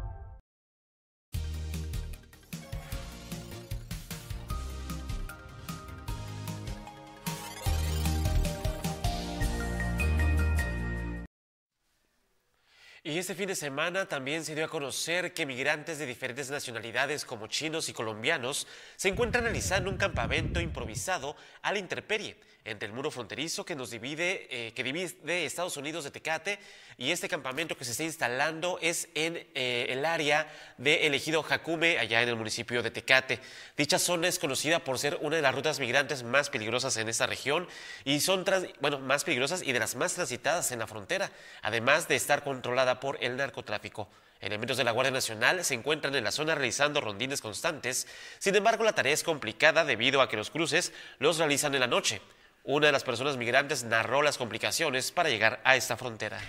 Este 13.21 13.35
fin 13.35 13.47
de 13.47 13.55
semana 13.55 14.07
también 14.07 14.43
se 14.43 14.55
dio 14.55 14.65
a 14.65 14.67
conocer 14.67 15.31
que 15.31 15.45
migrantes 15.45 15.99
de 15.99 16.07
diferentes 16.07 16.49
nacionalidades 16.49 17.23
como 17.23 17.45
chinos 17.45 17.87
y 17.87 17.93
colombianos 17.93 18.65
se 18.95 19.09
encuentran 19.09 19.43
realizando 19.43 19.91
un 19.91 19.97
campamento 19.97 20.59
improvisado 20.59 21.35
a 21.61 21.71
la 21.71 21.77
intemperie 21.77 22.35
entre 22.63 22.87
el 22.87 22.93
muro 22.93 23.09
fronterizo 23.09 23.65
que 23.65 23.75
nos 23.75 23.89
divide, 23.89 24.47
eh, 24.49 24.73
que 24.73 24.83
divide 24.83 25.45
Estados 25.45 25.77
Unidos 25.77 26.03
de 26.03 26.11
Tecate 26.11 26.59
y 26.97 27.09
este 27.09 27.27
campamento 27.27 27.75
que 27.75 27.85
se 27.85 27.91
está 27.91 28.03
instalando 28.03 28.77
es 28.81 29.09
en 29.15 29.47
eh, 29.55 29.87
el 29.89 30.05
área 30.05 30.47
de 30.77 31.07
elegido 31.07 31.41
Jacume, 31.41 31.97
allá 31.97 32.21
en 32.21 32.29
el 32.29 32.35
municipio 32.35 32.83
de 32.83 32.91
Tecate. 32.91 33.39
Dicha 33.75 33.97
zona 33.97 34.27
es 34.27 34.37
conocida 34.37 34.83
por 34.83 34.99
ser 34.99 35.17
una 35.21 35.37
de 35.37 35.41
las 35.41 35.55
rutas 35.55 35.79
migrantes 35.79 36.21
más 36.21 36.51
peligrosas 36.51 36.97
en 36.97 37.09
esta 37.09 37.25
región 37.25 37.67
y 38.05 38.19
son, 38.19 38.45
bueno, 38.79 38.99
más 38.99 39.23
peligrosas 39.23 39.63
y 39.63 39.71
de 39.71 39.79
las 39.79 39.95
más 39.95 40.13
transitadas 40.13 40.71
en 40.71 40.79
la 40.79 40.87
frontera, 40.87 41.31
además 41.63 42.07
de 42.07 42.15
estar 42.15 42.43
controlada 42.43 42.99
por 42.99 43.10
el 43.19 43.37
narcotráfico. 43.37 44.07
Elementos 44.39 44.77
de 44.77 44.83
la 44.83 44.91
Guardia 44.91 45.11
Nacional 45.11 45.63
se 45.63 45.75
encuentran 45.75 46.15
en 46.15 46.23
la 46.23 46.31
zona 46.31 46.55
realizando 46.55 47.01
rondines 47.01 47.41
constantes, 47.41 48.07
sin 48.39 48.55
embargo 48.55 48.83
la 48.83 48.93
tarea 48.93 49.13
es 49.13 49.23
complicada 49.23 49.85
debido 49.85 50.21
a 50.21 50.29
que 50.29 50.37
los 50.37 50.49
cruces 50.49 50.93
los 51.19 51.37
realizan 51.37 51.73
en 51.75 51.81
la 51.81 51.87
noche. 51.87 52.21
Una 52.63 52.87
de 52.87 52.91
las 52.91 53.03
personas 53.03 53.37
migrantes 53.37 53.83
narró 53.83 54.21
las 54.21 54.37
complicaciones 54.37 55.11
para 55.11 55.29
llegar 55.29 55.59
a 55.63 55.75
esta 55.75 55.97
frontera. 55.97 56.39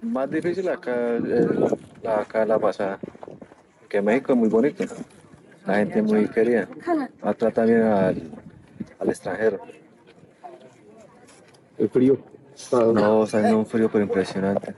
Más 0.00 0.30
difícil 0.30 0.68
acá, 0.68 1.16
eh, 1.16 1.48
acá 2.06 2.46
la 2.46 2.58
pasada, 2.58 2.98
que 3.88 4.00
México 4.00 4.32
es 4.32 4.38
muy 4.38 4.48
bonito, 4.48 4.84
la 5.66 5.76
gente 5.76 5.98
es 5.98 6.04
muy 6.04 6.28
querida, 6.28 6.68
trata 7.36 7.64
bien 7.64 7.82
al, 7.82 8.30
al 8.98 9.08
extranjero. 9.08 9.60
¿El 11.76 11.88
frío? 11.90 12.18
No, 12.72 13.24
está 13.24 13.38
un 13.56 13.66
frío 13.66 13.88
pero 13.90 14.04
impresionante, 14.04 14.74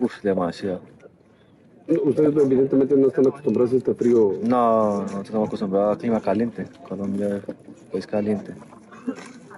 uf, 0.00 0.22
demasiado. 0.22 0.80
Ustedes 2.04 2.36
evidentemente 2.36 2.94
no 2.96 3.08
están 3.08 3.26
acostumbrados 3.26 3.72
a 3.72 3.76
este 3.76 3.94
frío. 3.94 4.34
No, 4.42 5.06
no 5.06 5.22
estamos 5.22 5.48
acostumbrados 5.48 5.96
a 5.96 5.98
clima 5.98 6.20
caliente, 6.20 6.66
Colombia 6.86 7.40
es 7.92 8.06
caliente. 8.06 8.52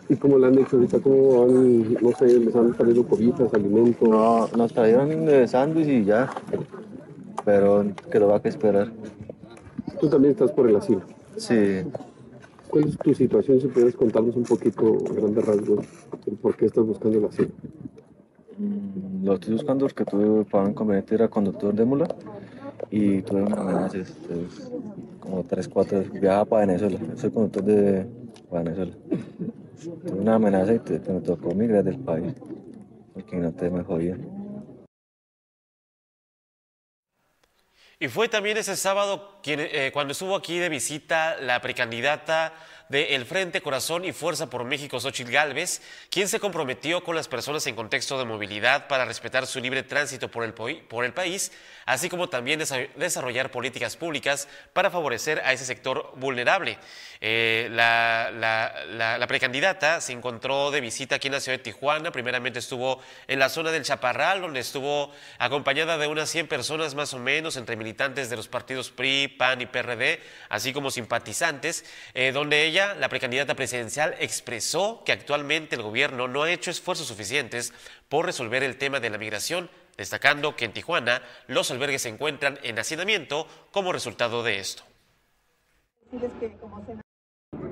¿Y 0.08 0.16
cómo 0.16 0.38
le 0.38 0.46
han 0.46 0.56
dicho 0.56 0.76
ahorita? 0.76 1.00
¿Cómo 1.00 1.46
van, 1.46 1.94
no 1.94 2.12
sé, 2.12 2.26
les 2.38 2.54
han 2.54 2.72
traído 2.74 3.06
cobitas, 3.06 3.52
alimentos? 3.54 4.08
No, 4.08 4.48
nos 4.56 4.72
trajeron 4.72 5.28
eh, 5.28 5.46
sándwich 5.46 5.88
y 5.88 6.04
ya, 6.04 6.30
pero 7.44 7.84
que 8.10 8.18
lo 8.18 8.28
va 8.28 8.36
a 8.36 8.42
que 8.42 8.48
esperar. 8.48 8.92
Tú 10.00 10.08
también 10.08 10.32
estás 10.32 10.50
por 10.52 10.68
el 10.68 10.76
asilo. 10.76 11.02
Sí. 11.36 11.82
¿Cuál 12.68 12.88
es 12.88 12.98
tu 12.98 13.14
situación? 13.14 13.60
Si 13.60 13.68
pudieras 13.68 13.94
contarnos 13.94 14.36
un 14.36 14.44
poquito, 14.44 14.98
a 15.10 15.12
grandes 15.12 15.44
rasgos, 15.44 15.86
el 16.26 16.36
por 16.36 16.56
qué 16.56 16.66
estás 16.66 16.84
buscando 16.84 17.18
el 17.18 17.24
asilo. 17.24 17.50
Mm, 18.58 19.09
Lo 19.22 19.34
estoy 19.34 19.54
buscando 19.54 19.86
porque 19.86 20.04
tuve 20.04 20.44
para 20.44 20.64
un 20.64 20.70
inconveniente, 20.70 21.14
era 21.14 21.28
conductor 21.28 21.74
de 21.74 21.84
mula 21.84 22.06
y 22.90 23.22
tuve 23.22 23.42
este, 23.94 24.46
como 25.20 25.44
3, 25.44 25.68
4, 25.68 26.02
viajaba 26.12 26.44
para 26.44 26.66
Venezuela, 26.66 26.98
soy 27.16 27.30
conductor 27.30 27.62
de 27.64 28.06
Venezuela. 28.50 28.92
Tuve 30.06 30.20
una 30.20 30.34
amenaza 30.36 30.74
y 30.74 30.78
te- 30.78 30.98
me 31.12 31.20
tocó 31.20 31.54
migrar 31.54 31.84
del 31.84 31.98
país, 31.98 32.32
porque 33.12 33.36
no 33.36 33.52
te 33.52 33.68
me. 33.68 33.82
Y 37.98 38.08
fue 38.08 38.28
también 38.28 38.56
ese 38.56 38.76
sábado 38.76 39.38
quien, 39.42 39.60
eh, 39.60 39.90
cuando 39.92 40.12
estuvo 40.12 40.34
aquí 40.34 40.58
de 40.58 40.70
visita 40.70 41.36
la 41.40 41.60
precandidata 41.60 42.54
del 42.90 43.24
Frente 43.24 43.62
Corazón 43.62 44.04
y 44.04 44.12
Fuerza 44.12 44.50
por 44.50 44.64
México, 44.64 45.00
Xochitl 45.00 45.30
Gálvez, 45.30 45.80
quien 46.10 46.28
se 46.28 46.40
comprometió 46.40 47.02
con 47.02 47.16
las 47.16 47.28
personas 47.28 47.66
en 47.68 47.76
contexto 47.76 48.18
de 48.18 48.24
movilidad 48.24 48.88
para 48.88 49.04
respetar 49.04 49.46
su 49.46 49.60
libre 49.60 49.82
tránsito 49.84 50.28
por 50.28 50.44
el, 50.44 50.52
por 50.52 51.04
el 51.04 51.12
país, 51.14 51.52
así 51.86 52.08
como 52.10 52.28
también 52.28 52.60
desa- 52.60 52.92
desarrollar 52.96 53.50
políticas 53.50 53.96
públicas 53.96 54.48
para 54.72 54.90
favorecer 54.90 55.40
a 55.44 55.52
ese 55.52 55.64
sector 55.64 56.12
vulnerable. 56.16 56.78
Eh, 57.20 57.68
la, 57.70 58.30
la- 58.34 58.74
la- 58.88 59.18
la 59.18 59.26
precandidata 59.28 60.00
se 60.00 60.12
encontró 60.12 60.72
de 60.72 60.80
visita 60.80 61.14
aquí 61.16 61.28
en 61.28 61.34
la 61.34 61.40
ciudad 61.40 61.58
de 61.58 61.62
Tijuana, 61.64 62.10
primeramente 62.10 62.58
estuvo 62.58 63.00
en 63.28 63.38
la 63.38 63.48
zona 63.48 63.70
del 63.70 63.84
Chaparral, 63.84 64.40
donde 64.40 64.58
estuvo 64.60 65.12
acompañada 65.38 65.96
de 65.96 66.08
unas 66.08 66.28
100 66.28 66.48
personas 66.48 66.96
más 66.96 67.14
o 67.14 67.18
menos, 67.20 67.56
entre 67.56 67.76
militantes 67.76 68.30
de 68.30 68.36
los 68.36 68.48
partidos 68.48 68.90
PRI, 68.90 69.28
PAN 69.28 69.60
y 69.60 69.66
PRD, 69.66 70.20
así 70.48 70.72
como 70.72 70.90
simpatizantes, 70.90 71.84
eh, 72.14 72.32
donde 72.32 72.64
ella, 72.64 72.79
la 72.80 73.08
precandidata 73.08 73.54
presidencial, 73.54 74.14
expresó 74.18 75.02
que 75.04 75.12
actualmente 75.12 75.76
el 75.76 75.82
gobierno 75.82 76.28
no 76.28 76.42
ha 76.42 76.50
hecho 76.50 76.70
esfuerzos 76.70 77.06
suficientes 77.08 77.72
por 78.08 78.26
resolver 78.26 78.62
el 78.62 78.76
tema 78.76 79.00
de 79.00 79.10
la 79.10 79.18
migración, 79.18 79.70
destacando 79.96 80.56
que 80.56 80.64
en 80.64 80.72
Tijuana 80.72 81.22
los 81.46 81.70
albergues 81.70 82.02
se 82.02 82.08
encuentran 82.08 82.58
en 82.62 82.78
hacinamiento 82.78 83.46
como 83.70 83.92
resultado 83.92 84.42
de 84.42 84.58
esto. 84.58 84.82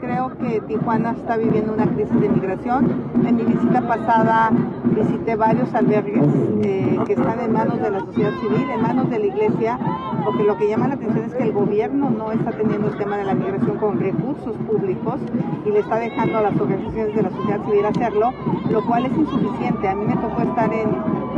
Creo 0.09 0.37
que 0.39 0.61
Tijuana 0.63 1.13
está 1.13 1.37
viviendo 1.37 1.73
una 1.75 1.87
crisis 1.87 2.19
de 2.21 2.29
migración. 2.29 3.11
En 3.27 3.37
mi 3.37 3.43
visita 3.43 3.83
pasada 3.83 4.51
visité 4.85 5.37
varios 5.37 5.73
albergues 5.75 6.25
eh, 6.63 6.99
que 7.07 7.13
están 7.13 7.41
en 7.41 7.53
manos 7.53 7.81
de 7.81 7.91
la 7.91 8.01
sociedad 8.01 8.33
civil, 8.41 8.71
en 8.71 8.83
manos 8.83 9.11
de 9.11 9.19
la 9.19 9.27
iglesia, 9.27 9.79
porque 10.25 10.45
lo 10.45 10.57
que 10.57 10.69
llama 10.69 10.89
la 10.89 10.95
atención 10.95 11.25
es 11.25 11.35
que 11.35 11.43
el 11.45 11.53
gobierno 11.53 12.11
no 12.11 12.33
está 12.33 12.53
teniendo 12.53 12.89
el 12.89 12.97
tema 12.97 13.19
de 13.19 13.25
la 13.25 13.35
migración 13.35 13.77
con 13.77 14.01
recursos 14.01 14.57
públicos 14.67 15.21
y 15.67 15.71
le 15.71 15.81
está 15.81 15.97
dejando 15.99 16.39
a 16.39 16.43
las 16.43 16.61
organizaciones 16.61 17.15
de 17.15 17.23
la 17.23 17.31
sociedad 17.31 17.65
civil 17.67 17.85
hacerlo, 17.85 18.33
lo 18.71 18.87
cual 18.87 19.07
es 19.07 19.13
insuficiente. 19.17 19.89
A 19.89 19.95
mí 19.95 20.07
me 20.07 20.17
tocó 20.17 20.41
estar 20.41 20.73
en 20.73 20.89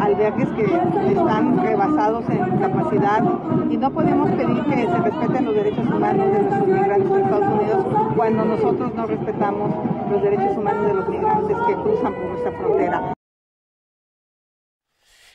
albergues 0.00 0.48
que 0.50 0.64
están 0.64 1.58
rebasados 1.58 2.24
en 2.30 2.58
capacidad 2.58 3.22
y 3.68 3.76
no 3.76 3.90
podemos 3.90 4.30
pedir 4.30 4.62
que 4.64 4.86
se 4.86 4.98
respeten 4.98 5.44
los 5.44 5.54
derechos 5.54 5.86
humanos 5.86 6.26
de 6.32 6.42
nuestros 6.42 6.66
migrantes 6.68 7.10
en 7.10 7.20
Estados 7.20 7.60
Unidos 7.60 7.86
cuando 8.16 8.29
nosotros 8.30 8.94
no 8.94 9.06
respetamos 9.06 9.72
los 10.10 10.22
derechos 10.22 10.56
humanos 10.56 10.86
de 10.86 10.94
los 10.94 11.08
migrantes 11.08 11.56
que 11.66 11.74
cruzan 11.74 12.14
por 12.14 12.24
nuestra 12.24 12.52
frontera. 12.52 13.12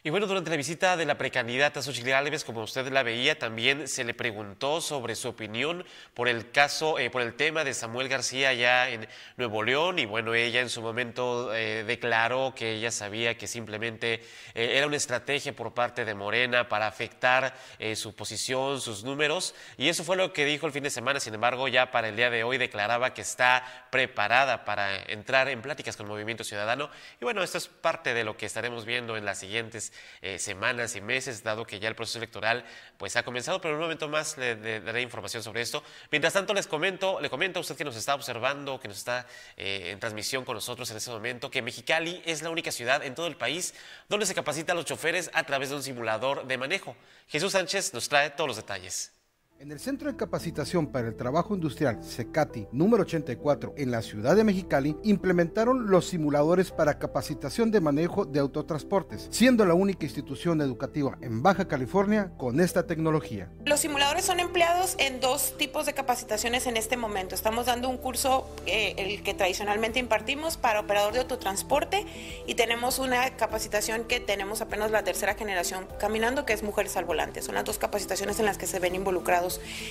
Y 0.05 0.11
bueno, 0.11 0.27
durante 0.27 0.51
la 0.51 0.55
visita 0.55 0.97
de 0.97 1.05
la 1.07 1.17
precandidata 1.17 1.81
Xochitl 1.81 2.09
Gálvez, 2.09 2.43
como 2.43 2.61
usted 2.61 2.91
la 2.91 3.01
veía, 3.01 3.39
también 3.39 3.87
se 3.87 4.03
le 4.03 4.13
preguntó 4.13 4.79
sobre 4.79 5.15
su 5.15 5.29
opinión 5.29 5.83
por 6.13 6.29
el 6.29 6.51
caso, 6.51 6.99
eh, 6.99 7.09
por 7.09 7.23
el 7.23 7.33
tema 7.33 7.63
de 7.63 7.73
Samuel 7.73 8.07
García 8.07 8.49
allá 8.49 8.87
en 8.89 9.07
Nuevo 9.35 9.63
León. 9.63 9.97
Y 9.97 10.05
bueno, 10.05 10.35
ella 10.35 10.61
en 10.61 10.69
su 10.69 10.83
momento 10.83 11.55
eh, 11.55 11.83
declaró 11.85 12.53
que 12.55 12.73
ella 12.73 12.91
sabía 12.91 13.35
que 13.35 13.47
simplemente 13.47 14.21
eh, 14.53 14.73
era 14.77 14.85
una 14.85 14.95
estrategia 14.95 15.55
por 15.55 15.73
parte 15.73 16.05
de 16.05 16.13
Morena 16.13 16.69
para 16.69 16.85
afectar 16.85 17.55
eh, 17.79 17.95
su 17.95 18.13
posición, 18.13 18.81
sus 18.81 19.03
números. 19.03 19.55
Y 19.75 19.89
eso 19.89 20.03
fue 20.03 20.17
lo 20.17 20.33
que 20.33 20.45
dijo 20.45 20.67
el 20.67 20.71
fin 20.71 20.83
de 20.83 20.91
semana. 20.91 21.19
Sin 21.19 21.33
embargo, 21.33 21.67
ya 21.67 21.89
para 21.89 22.09
el 22.09 22.15
día 22.15 22.29
de 22.29 22.43
hoy 22.43 22.59
declaraba 22.59 23.15
que 23.15 23.21
está 23.21 23.87
preparada 23.89 24.65
para 24.65 24.97
entrar 25.05 25.49
en 25.49 25.63
pláticas 25.63 25.97
con 25.97 26.05
el 26.05 26.11
Movimiento 26.11 26.43
Ciudadano. 26.43 26.91
Y 27.19 27.25
bueno, 27.25 27.41
esto 27.41 27.57
es 27.57 27.67
parte 27.67 28.13
de 28.13 28.23
lo 28.23 28.37
que 28.37 28.45
estaremos 28.45 28.85
viendo 28.85 29.17
en 29.17 29.25
las 29.25 29.39
siguientes 29.39 29.93
eh, 30.21 30.39
semanas 30.39 30.95
y 30.95 31.01
meses, 31.01 31.43
dado 31.43 31.65
que 31.65 31.79
ya 31.79 31.87
el 31.87 31.95
proceso 31.95 32.19
electoral 32.19 32.65
pues 32.97 33.15
ha 33.15 33.23
comenzado, 33.23 33.61
pero 33.61 33.73
en 33.73 33.77
un 33.77 33.83
momento 33.83 34.07
más 34.07 34.37
le, 34.37 34.81
daré 34.81 35.01
información 35.01 35.43
sobre 35.43 35.61
esto. 35.61 35.83
Mientras 36.11 36.33
tanto, 36.33 36.53
les 36.53 36.67
comento, 36.67 37.19
le 37.21 37.29
comento 37.29 37.59
a 37.59 37.61
usted 37.61 37.75
que 37.75 37.85
nos 37.85 37.95
está 37.95 38.15
observando, 38.15 38.79
que 38.79 38.87
nos 38.87 38.97
está 38.97 39.25
eh, 39.57 39.91
en 39.91 39.99
transmisión 39.99 40.45
con 40.45 40.55
nosotros 40.55 40.89
en 40.91 40.97
este 40.97 41.11
momento, 41.11 41.49
que 41.49 41.61
Mexicali 41.61 42.21
es 42.25 42.41
la 42.41 42.49
única 42.49 42.71
ciudad 42.71 43.03
en 43.03 43.15
todo 43.15 43.27
el 43.27 43.37
país 43.37 43.73
donde 44.09 44.25
se 44.25 44.35
capacita 44.35 44.73
a 44.73 44.75
los 44.75 44.85
choferes 44.85 45.31
a 45.33 45.43
través 45.43 45.69
de 45.69 45.75
un 45.75 45.83
simulador 45.83 46.45
de 46.45 46.57
manejo. 46.57 46.95
Jesús 47.27 47.53
Sánchez 47.53 47.93
nos 47.93 48.09
trae 48.09 48.29
todos 48.29 48.47
los 48.47 48.57
detalles. 48.57 49.14
En 49.57 49.71
el 49.71 49.79
Centro 49.79 50.11
de 50.11 50.17
Capacitación 50.17 50.87
para 50.87 51.07
el 51.07 51.15
Trabajo 51.15 51.55
Industrial 51.55 52.03
CECATI 52.03 52.67
número 52.73 53.03
84 53.03 53.75
en 53.77 53.89
la 53.89 54.01
ciudad 54.01 54.35
de 54.35 54.43
Mexicali 54.43 54.97
implementaron 55.01 55.89
los 55.89 56.07
simuladores 56.07 56.71
para 56.71 56.99
capacitación 56.99 57.71
de 57.71 57.79
manejo 57.79 58.25
de 58.25 58.41
autotransportes, 58.41 59.29
siendo 59.31 59.65
la 59.65 59.73
única 59.73 60.03
institución 60.05 60.59
educativa 60.59 61.17
en 61.21 61.41
Baja 61.41 61.69
California 61.69 62.33
con 62.35 62.59
esta 62.59 62.85
tecnología. 62.85 63.49
Los 63.63 63.79
simuladores 63.79 64.25
son 64.25 64.41
empleados 64.41 64.95
en 64.99 65.21
dos 65.21 65.55
tipos 65.57 65.85
de 65.85 65.93
capacitaciones 65.93 66.67
en 66.67 66.75
este 66.75 66.97
momento. 66.97 67.33
Estamos 67.33 67.65
dando 67.65 67.87
un 67.87 67.97
curso, 67.97 68.53
eh, 68.65 68.95
el 68.97 69.23
que 69.23 69.33
tradicionalmente 69.33 69.99
impartimos 69.99 70.57
para 70.57 70.81
operador 70.81 71.13
de 71.13 71.19
autotransporte 71.19 72.05
y 72.45 72.55
tenemos 72.55 72.99
una 72.99 73.37
capacitación 73.37 74.03
que 74.03 74.19
tenemos 74.19 74.59
apenas 74.59 74.91
la 74.91 75.05
tercera 75.05 75.35
generación 75.35 75.87
caminando, 75.97 76.45
que 76.45 76.51
es 76.51 76.61
Mujeres 76.61 76.97
al 76.97 77.05
Volante. 77.05 77.41
Son 77.41 77.55
las 77.55 77.63
dos 77.63 77.77
capacitaciones 77.77 78.37
en 78.39 78.45
las 78.45 78.57
que 78.57 78.67
se 78.67 78.79
ven 78.79 78.95
involucrados 78.95 79.44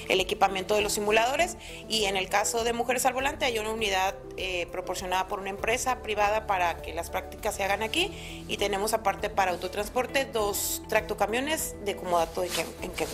el 0.08 0.20
equipamiento 0.20 0.75
de 0.75 0.82
los 0.82 0.92
simuladores. 0.92 1.56
Y 1.88 2.04
en 2.04 2.16
el 2.16 2.28
caso 2.28 2.64
de 2.64 2.73
Mujeres 2.73 3.06
al 3.06 3.14
Volante 3.14 3.44
hay 3.44 3.58
una 3.58 3.70
unidad 3.70 4.14
eh, 4.37 4.66
proporcionada 4.73 5.28
por 5.28 5.40
una 5.40 5.50
empresa 5.50 6.02
privada 6.02 6.46
para 6.46 6.82
que 6.82 6.94
las 6.94 7.11
prácticas 7.11 7.54
se 7.54 7.64
hagan 7.64 7.82
aquí. 7.82 8.44
Y 8.49 8.56
tenemos 8.56 8.94
aparte 8.94 9.30
para 9.30 9.52
autotransporte 9.52 10.25
dos 10.26 10.82
tractocamiones 10.88 11.75
de 11.84 11.96
comodato 11.96 12.44
en 12.44 12.50
que, 12.50 13.06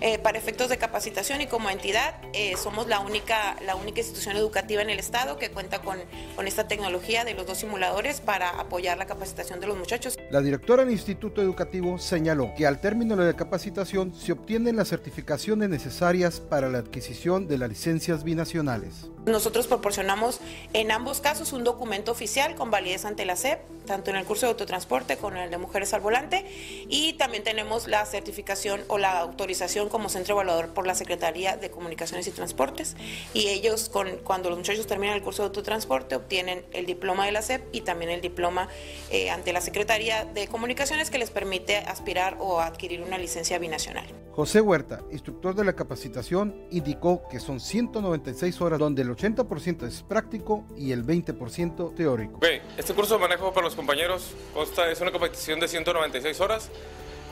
eh, 0.00 0.18
para 0.18 0.38
efectos 0.38 0.68
de 0.68 0.78
capacitación 0.78 1.40
y 1.40 1.46
como 1.46 1.70
entidad 1.70 2.14
eh, 2.32 2.54
somos 2.56 2.86
la 2.86 3.00
única, 3.00 3.56
la 3.64 3.76
única 3.76 4.00
institución 4.00 4.36
educativa 4.36 4.82
en 4.82 4.90
el 4.90 4.98
estado 4.98 5.38
que 5.38 5.50
cuenta 5.50 5.80
con, 5.80 5.98
con 6.36 6.46
esta 6.46 6.68
tecnología 6.68 7.24
de 7.24 7.34
los 7.34 7.46
dos 7.46 7.58
simuladores 7.58 8.20
para 8.20 8.50
apoyar 8.50 8.98
la 8.98 9.06
capacitación 9.06 9.60
de 9.60 9.66
los 9.66 9.76
muchachos. 9.76 10.16
La 10.30 10.40
directora 10.40 10.84
del 10.84 10.92
Instituto 10.92 11.42
Educativo 11.42 11.98
señaló 11.98 12.52
que 12.56 12.66
al 12.66 12.80
término 12.80 13.16
de 13.16 13.26
la 13.26 13.36
capacitación 13.36 14.14
se 14.14 14.32
obtienen 14.32 14.76
las 14.76 14.88
certificaciones 14.88 15.68
necesarias 15.68 16.40
para 16.40 16.68
la 16.68 16.78
adquisición 16.78 17.48
de 17.48 17.58
las 17.58 17.68
licencias 17.68 18.24
binacionales. 18.24 19.10
Nosotros 19.28 19.66
proporcionamos 19.66 20.40
en 20.72 20.90
ambos 20.90 21.20
casos 21.20 21.52
un 21.52 21.64
documento 21.64 22.12
oficial 22.12 22.54
con 22.54 22.70
validez 22.70 23.04
ante 23.04 23.24
la 23.24 23.36
SEP, 23.36 23.60
tanto 23.86 24.10
en 24.10 24.16
el 24.16 24.24
curso 24.24 24.46
de 24.46 24.52
autotransporte 24.52 25.16
como 25.16 25.36
en 25.36 25.44
el 25.44 25.50
de 25.50 25.58
Mujeres 25.58 25.92
al 25.92 26.00
Volante, 26.00 26.46
y 26.88 27.14
también 27.14 27.44
tenemos 27.44 27.88
la 27.88 28.04
certificación 28.06 28.82
o 28.88 28.98
la 28.98 29.18
autorización 29.18 29.88
como 29.88 30.08
centro 30.08 30.34
evaluador 30.34 30.72
por 30.74 30.86
la 30.86 30.94
Secretaría 30.94 31.56
de 31.56 31.70
Comunicaciones 31.70 32.26
y 32.26 32.30
Transportes, 32.30 32.96
y 33.34 33.48
ellos 33.48 33.90
cuando 34.24 34.50
los 34.50 34.58
muchachos 34.58 34.86
terminan 34.86 35.16
el 35.16 35.22
curso 35.22 35.42
de 35.42 35.48
autotransporte 35.48 36.16
obtienen 36.16 36.64
el 36.72 36.86
diploma 36.86 37.26
de 37.26 37.32
la 37.32 37.42
SEP 37.42 37.62
y 37.72 37.82
también 37.82 38.10
el 38.10 38.20
diploma 38.20 38.68
eh, 39.10 39.30
ante 39.30 39.52
la 39.52 39.60
Secretaría 39.60 40.24
de 40.24 40.48
Comunicaciones 40.48 41.10
que 41.10 41.18
les 41.18 41.30
permite 41.30 41.76
aspirar 41.76 42.36
o 42.40 42.60
adquirir 42.60 43.02
una 43.02 43.18
licencia 43.18 43.58
binacional. 43.58 44.06
José 44.38 44.60
Huerta, 44.60 45.02
instructor 45.10 45.56
de 45.56 45.64
la 45.64 45.72
capacitación, 45.72 46.54
indicó 46.70 47.26
que 47.28 47.40
son 47.40 47.58
196 47.58 48.60
horas 48.60 48.78
donde 48.78 49.02
el 49.02 49.10
80% 49.18 49.86
es 49.86 50.02
práctico 50.02 50.64
y 50.76 50.92
el 50.92 51.04
20% 51.04 51.94
teórico. 51.96 52.38
Este 52.76 52.94
curso 52.94 53.14
de 53.14 53.20
manejo 53.20 53.52
para 53.52 53.66
los 53.66 53.74
compañeros 53.74 54.30
consta, 54.54 54.90
es 54.90 55.00
una 55.00 55.10
capacitación 55.10 55.58
de 55.60 55.66
196 55.68 56.40
horas. 56.40 56.70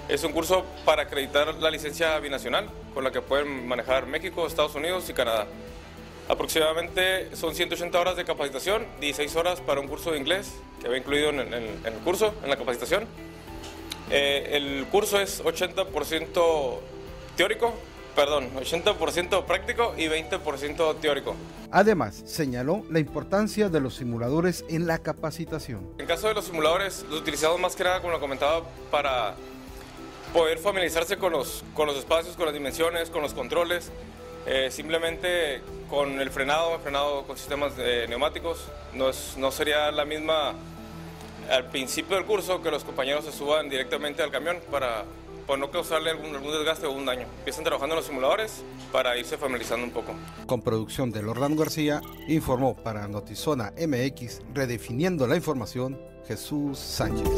Es 0.09 0.23
un 0.25 0.33
curso 0.33 0.65
para 0.85 1.03
acreditar 1.03 1.55
la 1.55 1.71
licencia 1.71 2.19
binacional 2.19 2.69
con 2.95 3.05
la 3.05 3.11
que 3.13 3.21
pueden 3.21 3.67
manejar 3.67 4.07
México, 4.07 4.47
Estados 4.47 4.75
Unidos 4.75 5.09
y 5.09 5.13
Canadá. 5.15 5.47
Aproximadamente 6.29 7.35
son 7.37 7.55
180 7.55 8.01
horas 8.01 8.17
de 8.17 8.25
capacitación, 8.25 8.85
16 9.01 9.37
horas 9.37 9.61
para 9.61 9.81
un 9.81 9.87
curso 9.87 10.11
de 10.11 10.19
inglés 10.19 10.55
que 10.83 10.89
va 10.89 10.97
incluido 10.97 11.31
en, 11.31 11.41
en- 11.41 11.53
en 11.55 11.87
el 11.87 11.99
curso, 12.05 12.35
en 12.43 12.51
la 12.51 12.57
capacitación. 12.57 13.05
Eh, 14.11 14.51
el 14.53 14.87
curso 14.87 15.21
es 15.21 15.43
80% 15.43 16.79
teórico 17.37 17.75
perdón, 18.17 18.51
80% 18.57 19.45
práctico 19.45 19.95
y 19.97 20.07
20% 20.07 20.97
teórico. 21.01 21.37
Además, 21.71 22.23
señaló 22.25 22.83
la 22.91 22.99
importancia 22.99 23.69
de 23.69 23.79
los 23.79 23.97
simuladores 23.97 24.65
en 24.71 24.87
la 24.87 24.99
capacitación. 24.99 25.87
En 25.99 26.07
caso 26.07 26.27
de 26.27 26.35
los 26.35 26.47
simuladores, 26.47 27.05
los 27.11 27.21
utilizamos 27.21 27.61
más 27.61 27.77
que 27.77 27.85
nada, 27.85 28.01
como 28.01 28.15
lo 28.15 28.21
comentaba, 28.21 28.63
para 28.91 29.35
poder 30.33 30.59
familiarizarse 30.59 31.19
con 31.19 31.33
los, 31.33 31.63
con 31.75 31.87
los 31.87 31.97
espacios, 31.97 32.37
con 32.37 32.47
las 32.47 32.55
dimensiones, 32.55 33.11
con 33.11 33.21
los 33.21 33.35
controles, 33.35 33.93
eh, 34.47 34.71
simplemente 34.71 35.61
con 35.91 36.19
el 36.19 36.31
frenado, 36.31 36.79
frenado 36.79 37.25
con 37.25 37.37
sistemas 37.37 37.77
de 37.77 38.09
neumáticos, 38.09 38.67
no, 38.95 39.11
no 39.37 39.53
sería 39.53 39.91
la 39.93 40.05
misma 40.05 40.55
al 41.51 41.67
principio 41.71 42.17
del 42.17 42.25
curso 42.25 42.63
que 42.63 42.71
los 42.71 42.83
compañeros 42.83 43.25
se 43.25 43.33
suban 43.33 43.69
directamente 43.69 44.23
al 44.23 44.31
camión 44.31 44.59
para 44.71 45.05
por 45.47 45.59
no 45.59 45.71
causarle 45.71 46.11
algún, 46.11 46.35
algún 46.35 46.53
desgaste 46.53 46.87
o 46.87 46.93
un 46.93 47.07
daño. 47.07 47.27
Empiezan 47.39 47.65
trabajando 47.65 47.95
en 47.95 47.99
los 47.99 48.07
simuladores 48.07 48.63
para 48.93 49.17
irse 49.17 49.39
familiarizando 49.39 49.87
un 49.87 49.93
poco. 49.93 50.15
Con 50.47 50.63
producción 50.63 51.11
de 51.11 51.25
Orlando 51.25 51.61
García, 51.63 52.01
informó 52.29 52.75
para 52.75 53.07
Notizona 53.09 53.73
MX, 53.77 54.43
redefiniendo 54.55 55.27
la 55.27 55.37
información, 55.37 55.99
Jesús 56.27 56.79
Sánchez. 56.79 57.29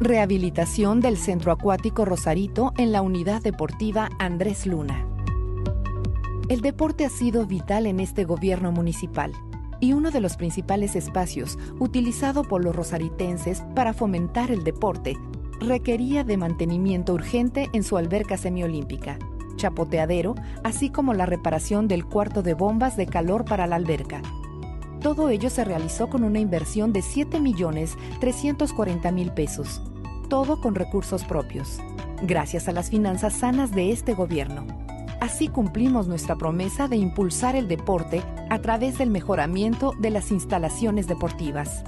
Rehabilitación 0.00 1.00
del 1.00 1.16
Centro 1.16 1.50
Acuático 1.50 2.04
Rosarito 2.04 2.74
en 2.76 2.92
la 2.92 3.00
Unidad 3.00 3.40
Deportiva 3.40 4.10
Andrés 4.18 4.66
Luna. 4.66 5.13
El 6.48 6.60
deporte 6.60 7.06
ha 7.06 7.08
sido 7.08 7.46
vital 7.46 7.86
en 7.86 8.00
este 8.00 8.24
gobierno 8.24 8.70
municipal 8.70 9.32
y 9.80 9.94
uno 9.94 10.10
de 10.10 10.20
los 10.20 10.36
principales 10.36 10.94
espacios 10.94 11.58
utilizado 11.78 12.42
por 12.42 12.62
los 12.62 12.76
rosaritenses 12.76 13.62
para 13.74 13.94
fomentar 13.94 14.50
el 14.50 14.62
deporte 14.62 15.16
requería 15.60 16.22
de 16.22 16.36
mantenimiento 16.36 17.14
urgente 17.14 17.70
en 17.72 17.82
su 17.82 17.96
alberca 17.96 18.36
semiolímpica, 18.36 19.18
chapoteadero, 19.56 20.34
así 20.64 20.90
como 20.90 21.14
la 21.14 21.24
reparación 21.24 21.88
del 21.88 22.04
cuarto 22.04 22.42
de 22.42 22.52
bombas 22.52 22.98
de 22.98 23.06
calor 23.06 23.46
para 23.46 23.66
la 23.66 23.76
alberca. 23.76 24.20
Todo 25.00 25.30
ello 25.30 25.48
se 25.48 25.64
realizó 25.64 26.10
con 26.10 26.24
una 26.24 26.40
inversión 26.40 26.92
de 26.92 27.00
7.340.000 27.00 29.32
pesos, 29.32 29.80
todo 30.28 30.60
con 30.60 30.74
recursos 30.74 31.24
propios, 31.24 31.78
gracias 32.22 32.68
a 32.68 32.72
las 32.72 32.90
finanzas 32.90 33.32
sanas 33.32 33.70
de 33.70 33.92
este 33.92 34.12
gobierno. 34.12 34.83
Así 35.20 35.48
cumplimos 35.48 36.06
nuestra 36.06 36.36
promesa 36.36 36.88
de 36.88 36.96
impulsar 36.96 37.56
el 37.56 37.68
deporte 37.68 38.22
a 38.50 38.60
través 38.60 38.98
del 38.98 39.10
mejoramiento 39.10 39.92
de 39.98 40.10
las 40.10 40.30
instalaciones 40.30 41.06
deportivas. 41.06 41.84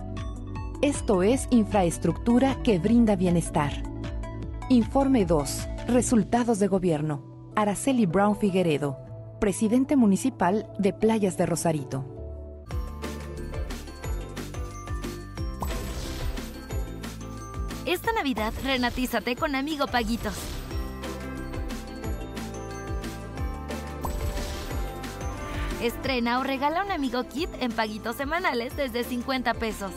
Esto 0.82 1.22
es 1.22 1.48
infraestructura 1.50 2.62
que 2.62 2.78
brinda 2.78 3.16
bienestar. 3.16 3.72
Informe 4.68 5.24
2. 5.24 5.68
Resultados 5.88 6.58
de 6.58 6.68
gobierno. 6.68 7.52
Araceli 7.56 8.04
Brown 8.04 8.36
Figueredo, 8.36 8.98
presidente 9.40 9.96
municipal 9.96 10.70
de 10.78 10.92
Playas 10.92 11.38
de 11.38 11.46
Rosarito. 11.46 12.04
Esta 17.86 18.12
Navidad 18.12 18.52
renatízate 18.64 19.36
con 19.36 19.54
Amigo 19.54 19.86
Paguitos. 19.86 20.55
Estrena 25.86 26.40
o 26.40 26.42
regala 26.42 26.82
un 26.82 26.90
amigo 26.90 27.22
kit 27.28 27.48
en 27.60 27.70
paguitos 27.70 28.16
semanales 28.16 28.76
desde 28.76 29.04
50 29.04 29.54
pesos. 29.54 29.92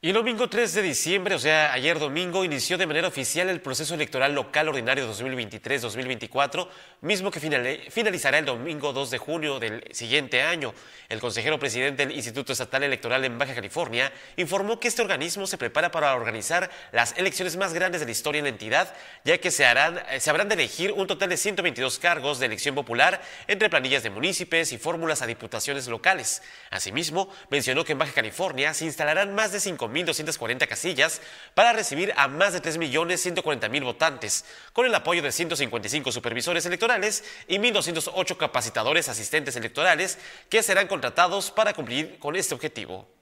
Y 0.00 0.12
domingo 0.12 0.48
3 0.48 0.74
de 0.74 0.82
diciembre, 0.82 1.34
o 1.34 1.40
sea, 1.40 1.72
ayer 1.72 1.98
domingo, 1.98 2.44
inició 2.44 2.78
de 2.78 2.86
manera 2.86 3.08
oficial 3.08 3.48
el 3.48 3.60
proceso 3.60 3.94
electoral 3.94 4.32
local 4.32 4.68
ordinario 4.68 5.12
2023-2024, 5.12 6.68
mismo 7.00 7.32
que 7.32 7.40
finalizará 7.40 8.38
el 8.38 8.44
domingo 8.44 8.92
2 8.92 9.10
de 9.10 9.18
junio 9.18 9.58
del 9.58 9.82
siguiente 9.90 10.40
año. 10.40 10.72
El 11.08 11.18
consejero 11.18 11.58
presidente 11.58 12.06
del 12.06 12.14
Instituto 12.14 12.52
Estatal 12.52 12.84
Electoral 12.84 13.24
en 13.24 13.38
Baja 13.38 13.56
California 13.56 14.12
informó 14.36 14.78
que 14.78 14.86
este 14.86 15.02
organismo 15.02 15.48
se 15.48 15.58
prepara 15.58 15.90
para 15.90 16.14
organizar 16.14 16.70
las 16.92 17.18
elecciones 17.18 17.56
más 17.56 17.74
grandes 17.74 18.00
de 18.00 18.06
la 18.06 18.12
historia 18.12 18.38
en 18.38 18.44
la 18.44 18.50
entidad, 18.50 18.94
ya 19.24 19.38
que 19.38 19.50
se, 19.50 19.66
harán, 19.66 20.00
se 20.20 20.30
habrán 20.30 20.48
de 20.48 20.54
elegir 20.54 20.92
un 20.92 21.08
total 21.08 21.30
de 21.30 21.36
122 21.36 21.98
cargos 21.98 22.38
de 22.38 22.46
elección 22.46 22.76
popular 22.76 23.20
entre 23.48 23.68
planillas 23.68 24.04
de 24.04 24.10
municipios 24.10 24.70
y 24.70 24.78
fórmulas 24.78 25.22
a 25.22 25.26
diputaciones 25.26 25.88
locales. 25.88 26.40
Asimismo, 26.70 27.28
mencionó 27.50 27.84
que 27.84 27.90
en 27.90 27.98
Baja 27.98 28.12
California 28.12 28.72
se 28.74 28.84
instalarán 28.84 29.34
más 29.34 29.50
de 29.50 29.58
5 29.58 29.87
1.240 29.92 30.66
casillas 30.68 31.20
para 31.54 31.72
recibir 31.72 32.12
a 32.16 32.28
más 32.28 32.52
de 32.52 32.62
3.140.000 32.62 33.84
votantes, 33.84 34.44
con 34.72 34.86
el 34.86 34.94
apoyo 34.94 35.22
de 35.22 35.32
155 35.32 36.12
supervisores 36.12 36.64
electorales 36.66 37.24
y 37.46 37.58
1.208 37.58 38.36
capacitadores 38.36 39.08
asistentes 39.08 39.56
electorales 39.56 40.18
que 40.48 40.62
serán 40.62 40.86
contratados 40.86 41.50
para 41.50 41.74
cumplir 41.74 42.18
con 42.18 42.36
este 42.36 42.54
objetivo. 42.54 43.17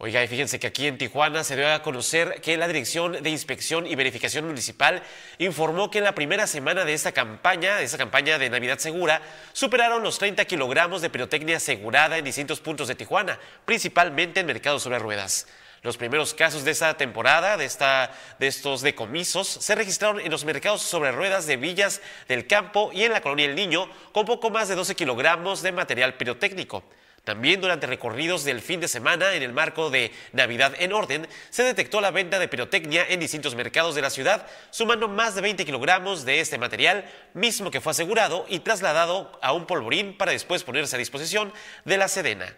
Oiga, 0.00 0.22
y 0.22 0.28
fíjense 0.28 0.60
que 0.60 0.68
aquí 0.68 0.86
en 0.86 0.96
Tijuana 0.96 1.42
se 1.42 1.56
dio 1.56 1.74
a 1.74 1.82
conocer 1.82 2.40
que 2.40 2.56
la 2.56 2.68
Dirección 2.68 3.20
de 3.20 3.30
Inspección 3.30 3.84
y 3.84 3.96
Verificación 3.96 4.46
Municipal 4.46 5.02
informó 5.38 5.90
que 5.90 5.98
en 5.98 6.04
la 6.04 6.14
primera 6.14 6.46
semana 6.46 6.84
de 6.84 6.94
esta 6.94 7.10
campaña, 7.10 7.78
de 7.78 7.84
esta 7.84 7.98
campaña 7.98 8.38
de 8.38 8.48
Navidad 8.48 8.78
Segura, 8.78 9.20
superaron 9.52 10.04
los 10.04 10.16
30 10.18 10.44
kilogramos 10.44 11.02
de 11.02 11.10
pirotecnia 11.10 11.56
asegurada 11.56 12.16
en 12.16 12.24
distintos 12.24 12.60
puntos 12.60 12.86
de 12.86 12.94
Tijuana, 12.94 13.40
principalmente 13.64 14.38
en 14.38 14.46
mercados 14.46 14.84
sobre 14.84 15.00
ruedas. 15.00 15.48
Los 15.82 15.96
primeros 15.96 16.32
casos 16.32 16.62
de 16.62 16.70
esta 16.70 16.96
temporada, 16.96 17.56
de, 17.56 17.64
esta, 17.64 18.12
de 18.38 18.46
estos 18.46 18.82
decomisos, 18.82 19.48
se 19.48 19.74
registraron 19.74 20.20
en 20.20 20.30
los 20.30 20.44
mercados 20.44 20.82
sobre 20.82 21.10
ruedas 21.10 21.48
de 21.48 21.56
Villas 21.56 22.02
del 22.28 22.46
Campo 22.46 22.92
y 22.92 23.02
en 23.02 23.10
la 23.10 23.20
colonia 23.20 23.46
El 23.46 23.56
Niño, 23.56 23.90
con 24.12 24.26
poco 24.26 24.50
más 24.50 24.68
de 24.68 24.76
12 24.76 24.94
kilogramos 24.94 25.60
de 25.62 25.72
material 25.72 26.14
pirotécnico. 26.14 26.84
También 27.24 27.60
durante 27.60 27.86
recorridos 27.86 28.44
del 28.44 28.62
fin 28.62 28.80
de 28.80 28.88
semana, 28.88 29.34
en 29.34 29.42
el 29.42 29.52
marco 29.52 29.90
de 29.90 30.12
Navidad 30.32 30.74
en 30.78 30.92
Orden, 30.92 31.28
se 31.50 31.62
detectó 31.62 32.00
la 32.00 32.10
venta 32.10 32.38
de 32.38 32.48
pirotecnia 32.48 33.04
en 33.08 33.20
distintos 33.20 33.54
mercados 33.54 33.94
de 33.94 34.02
la 34.02 34.10
ciudad, 34.10 34.46
sumando 34.70 35.08
más 35.08 35.34
de 35.34 35.42
20 35.42 35.66
kilogramos 35.66 36.24
de 36.24 36.40
este 36.40 36.56
material, 36.56 37.04
mismo 37.34 37.70
que 37.70 37.80
fue 37.80 37.92
asegurado 37.92 38.46
y 38.48 38.60
trasladado 38.60 39.38
a 39.42 39.52
un 39.52 39.66
polvorín 39.66 40.16
para 40.16 40.32
después 40.32 40.64
ponerse 40.64 40.96
a 40.96 40.98
disposición 40.98 41.52
de 41.84 41.98
la 41.98 42.08
Sedena. 42.08 42.56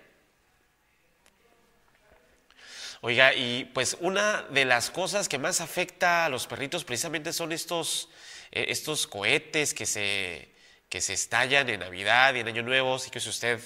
Oiga, 3.02 3.32
y 3.32 3.64
pues 3.64 3.96
una 4.00 4.42
de 4.50 4.66
las 4.66 4.90
cosas 4.90 5.26
que 5.26 5.38
más 5.38 5.62
afecta 5.62 6.26
a 6.26 6.28
los 6.28 6.46
perritos 6.46 6.84
precisamente 6.84 7.32
son 7.32 7.50
estos, 7.50 8.10
eh, 8.52 8.66
estos 8.68 9.06
cohetes 9.06 9.72
que 9.72 9.86
se, 9.86 10.50
que 10.90 11.00
se 11.00 11.14
estallan 11.14 11.70
en 11.70 11.80
Navidad 11.80 12.34
y 12.34 12.40
en 12.40 12.48
Año 12.48 12.62
Nuevo, 12.62 12.96
así 12.96 13.10
que 13.10 13.18
si 13.18 13.30
usted 13.30 13.58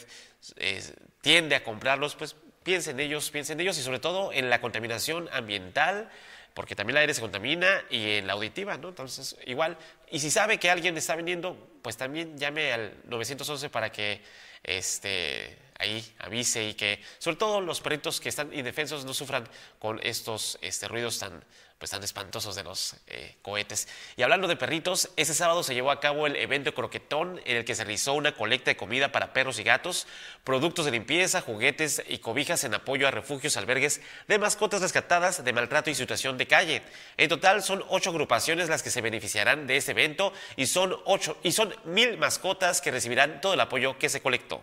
tiende 1.20 1.54
a 1.54 1.64
comprarlos, 1.64 2.16
pues 2.16 2.36
piense 2.62 2.90
en 2.90 3.00
ellos, 3.00 3.30
piense 3.30 3.52
en 3.52 3.60
ellos 3.60 3.78
y 3.78 3.82
sobre 3.82 4.00
todo 4.00 4.32
en 4.32 4.50
la 4.50 4.60
contaminación 4.60 5.28
ambiental, 5.32 6.10
porque 6.54 6.74
también 6.76 6.96
el 6.96 7.02
aire 7.02 7.14
se 7.14 7.20
contamina 7.20 7.82
y 7.90 8.12
en 8.12 8.26
la 8.26 8.34
auditiva, 8.34 8.76
¿no? 8.78 8.88
Entonces, 8.88 9.36
igual, 9.46 9.76
y 10.10 10.20
si 10.20 10.30
sabe 10.30 10.58
que 10.58 10.70
alguien 10.70 10.96
está 10.96 11.16
vendiendo, 11.16 11.56
pues 11.82 11.96
también 11.96 12.38
llame 12.38 12.72
al 12.72 12.94
911 13.04 13.70
para 13.70 13.90
que 13.90 14.22
este, 14.62 15.58
ahí 15.78 16.04
avise 16.18 16.68
y 16.68 16.74
que 16.74 17.02
sobre 17.18 17.36
todo 17.36 17.60
los 17.60 17.80
perritos 17.80 18.20
que 18.20 18.28
están 18.28 18.52
indefensos 18.52 19.04
no 19.04 19.14
sufran 19.14 19.48
con 19.78 20.00
estos 20.02 20.58
este, 20.62 20.88
ruidos 20.88 21.18
tan, 21.18 21.44
pues, 21.78 21.90
tan 21.90 22.02
espantosos 22.02 22.54
de 22.54 22.62
los 22.62 22.96
eh, 23.08 23.36
cohetes. 23.42 23.88
Y 24.16 24.22
hablando 24.22 24.48
de 24.48 24.56
perritos, 24.56 25.10
ese 25.16 25.34
sábado 25.34 25.62
se 25.62 25.74
llevó 25.74 25.90
a 25.90 26.00
cabo 26.00 26.26
el 26.26 26.36
evento 26.36 26.74
Croquetón 26.74 27.40
en 27.44 27.58
el 27.58 27.64
que 27.64 27.74
se 27.74 27.84
realizó 27.84 28.14
una 28.14 28.34
colecta 28.34 28.70
de 28.70 28.76
comida 28.76 29.12
para 29.12 29.32
perros 29.32 29.58
y 29.58 29.64
gatos, 29.64 30.06
productos 30.44 30.84
de 30.84 30.92
limpieza, 30.92 31.40
juguetes 31.40 32.02
y 32.08 32.18
cobijas 32.18 32.64
en 32.64 32.74
apoyo 32.74 33.06
a 33.06 33.10
refugios, 33.10 33.56
albergues 33.56 34.00
de 34.28 34.38
mascotas 34.38 34.80
rescatadas 34.80 35.44
de 35.44 35.52
maltrato 35.52 35.90
y 35.90 35.94
situación 35.94 36.38
de 36.38 36.46
calle. 36.46 36.82
En 37.16 37.28
total 37.28 37.62
son 37.62 37.84
ocho 37.88 38.10
agrupaciones 38.10 38.68
las 38.68 38.82
que 38.82 38.90
se 38.90 39.00
beneficiarán 39.00 39.66
de 39.66 39.76
este 39.76 39.90
evento 39.90 40.32
y 40.56 40.66
son 40.66 40.96
ocho 41.04 41.36
y 41.42 41.52
son 41.52 41.74
mil 41.84 42.16
mascotas 42.16 42.80
que 42.80 42.92
recibirán 42.92 43.40
todo 43.40 43.54
el 43.54 43.60
apoyo 43.60 43.98
que 43.98 44.08
se 44.08 44.22
colectó. 44.22 44.62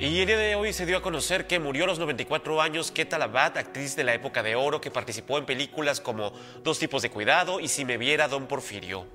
Y 0.00 0.20
el 0.20 0.26
día 0.26 0.38
de 0.38 0.54
hoy 0.54 0.72
se 0.72 0.86
dio 0.86 0.96
a 0.96 1.02
conocer 1.02 1.48
que 1.48 1.58
murió 1.58 1.82
a 1.82 1.88
los 1.88 1.98
94 1.98 2.62
años 2.62 2.92
Keta 2.92 3.18
Labat, 3.18 3.56
actriz 3.56 3.96
de 3.96 4.04
la 4.04 4.14
época 4.14 4.44
de 4.44 4.54
oro 4.54 4.80
que 4.80 4.92
participó 4.92 5.38
en 5.38 5.44
películas 5.44 6.00
como 6.00 6.32
Dos 6.62 6.78
tipos 6.78 7.02
de 7.02 7.10
cuidado 7.10 7.58
y 7.58 7.66
Si 7.66 7.84
me 7.84 7.96
viera 7.96 8.28
Don 8.28 8.46
Porfirio. 8.46 9.06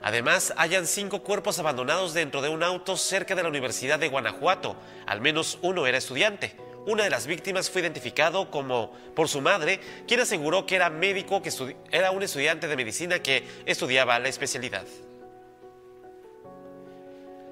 Además, 0.00 0.54
hayan 0.56 0.86
cinco 0.86 1.22
cuerpos 1.22 1.58
abandonados 1.58 2.14
dentro 2.14 2.40
de 2.40 2.48
un 2.48 2.62
auto 2.62 2.96
cerca 2.96 3.34
de 3.34 3.42
la 3.42 3.50
Universidad 3.50 3.98
de 3.98 4.08
Guanajuato. 4.08 4.76
Al 5.04 5.20
menos 5.20 5.58
uno 5.60 5.86
era 5.86 5.98
estudiante. 5.98 6.56
Una 6.86 7.04
de 7.04 7.10
las 7.10 7.26
víctimas 7.26 7.68
fue 7.68 7.82
identificado 7.82 8.50
como 8.50 8.92
por 9.14 9.28
su 9.28 9.42
madre, 9.42 9.80
quien 10.06 10.20
aseguró 10.20 10.64
que 10.64 10.76
era 10.76 10.88
médico, 10.88 11.42
que 11.42 11.52
era 11.90 12.10
un 12.10 12.22
estudiante 12.22 12.68
de 12.68 12.76
medicina 12.76 13.18
que 13.18 13.46
estudiaba 13.66 14.18
la 14.18 14.28
especialidad. 14.28 14.86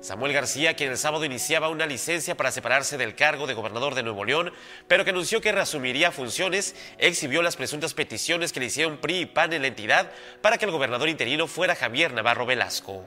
Samuel 0.01 0.33
García, 0.33 0.75
quien 0.75 0.91
el 0.91 0.99
sábado 0.99 1.25
iniciaba 1.25 1.69
una 1.69 1.87
licencia 1.87 2.37
para 2.37 2.53
separarse 2.53 2.99
del 2.99 3.15
cargo 3.15 3.47
de 3.47 3.55
gobernador 3.55 3.95
de 3.95 4.03
Nuevo 4.03 4.25
León, 4.25 4.53
pero 4.87 5.05
que 5.05 5.11
anunció 5.11 5.41
que 5.41 5.53
reasumiría 5.53 6.13
funciones, 6.13 6.77
exhibió 6.99 7.43
las 7.43 7.57
presuntas 7.57 7.95
peticiones 7.95 8.53
que 8.53 8.61
le 8.61 8.67
hicieron 8.67 8.99
PRI 8.99 9.21
y 9.21 9.27
PAN 9.27 9.53
en 9.53 9.63
la 9.63 9.69
entidad 9.69 10.11
para 10.43 10.59
que 10.59 10.65
el 10.65 10.71
gobernador 10.71 11.09
interino 11.09 11.47
fuera 11.47 11.75
Javier 11.75 12.13
Navarro 12.13 12.47
Velasco. 12.47 13.05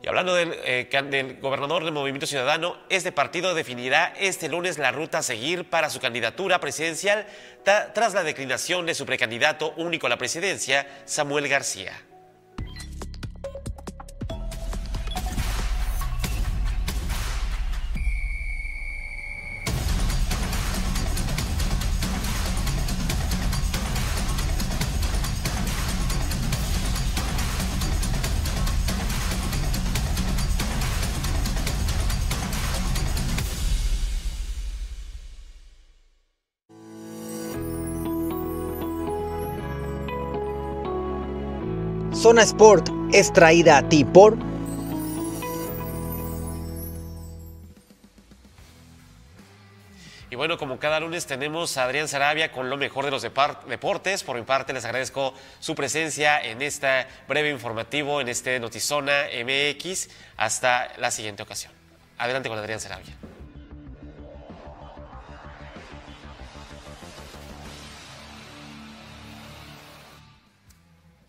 Y 0.00 0.06
hablando 0.06 0.34
del, 0.34 0.54
eh, 0.64 0.88
del, 1.10 1.40
gobernador 1.40 1.84
del 1.84 1.92
Movimiento 1.92 2.26
Ciudadano, 2.26 2.76
este 2.88 3.10
partido 3.10 3.54
definirá 3.54 4.14
este 4.18 4.48
lunes 4.48 4.78
la 4.78 4.92
ruta 4.92 5.18
a 5.18 5.22
seguir 5.22 5.68
para 5.68 5.90
su 5.90 5.98
candidatura 5.98 6.60
presidencial 6.60 7.26
tras 7.64 8.14
la 8.14 8.22
declinación 8.22 8.86
de 8.86 8.94
su 8.94 9.04
precandidato 9.04 9.74
único 9.76 10.06
a 10.06 10.10
la 10.10 10.16
presidencia, 10.16 10.86
Samuel 11.04 11.48
García. 11.48 12.07
Zona 42.28 42.42
Sport 42.42 42.90
es 43.10 43.32
traída 43.32 43.78
a 43.78 43.88
ti 43.88 44.04
por 44.04 44.36
Y 50.28 50.36
bueno, 50.36 50.58
como 50.58 50.78
cada 50.78 51.00
lunes 51.00 51.24
tenemos 51.24 51.78
a 51.78 51.84
Adrián 51.84 52.06
Sarabia 52.06 52.52
con 52.52 52.68
lo 52.68 52.76
mejor 52.76 53.06
de 53.06 53.10
los 53.10 53.22
deportes. 53.22 54.24
Por 54.24 54.36
mi 54.36 54.42
parte, 54.42 54.74
les 54.74 54.84
agradezco 54.84 55.32
su 55.58 55.74
presencia 55.74 56.38
en 56.44 56.60
este 56.60 57.06
breve 57.26 57.48
informativo, 57.48 58.20
en 58.20 58.28
este 58.28 58.60
Notizona 58.60 59.22
MX. 59.32 60.10
Hasta 60.36 60.92
la 60.98 61.10
siguiente 61.10 61.42
ocasión. 61.42 61.72
Adelante 62.18 62.50
con 62.50 62.58
Adrián 62.58 62.78
Sarabia. 62.78 63.16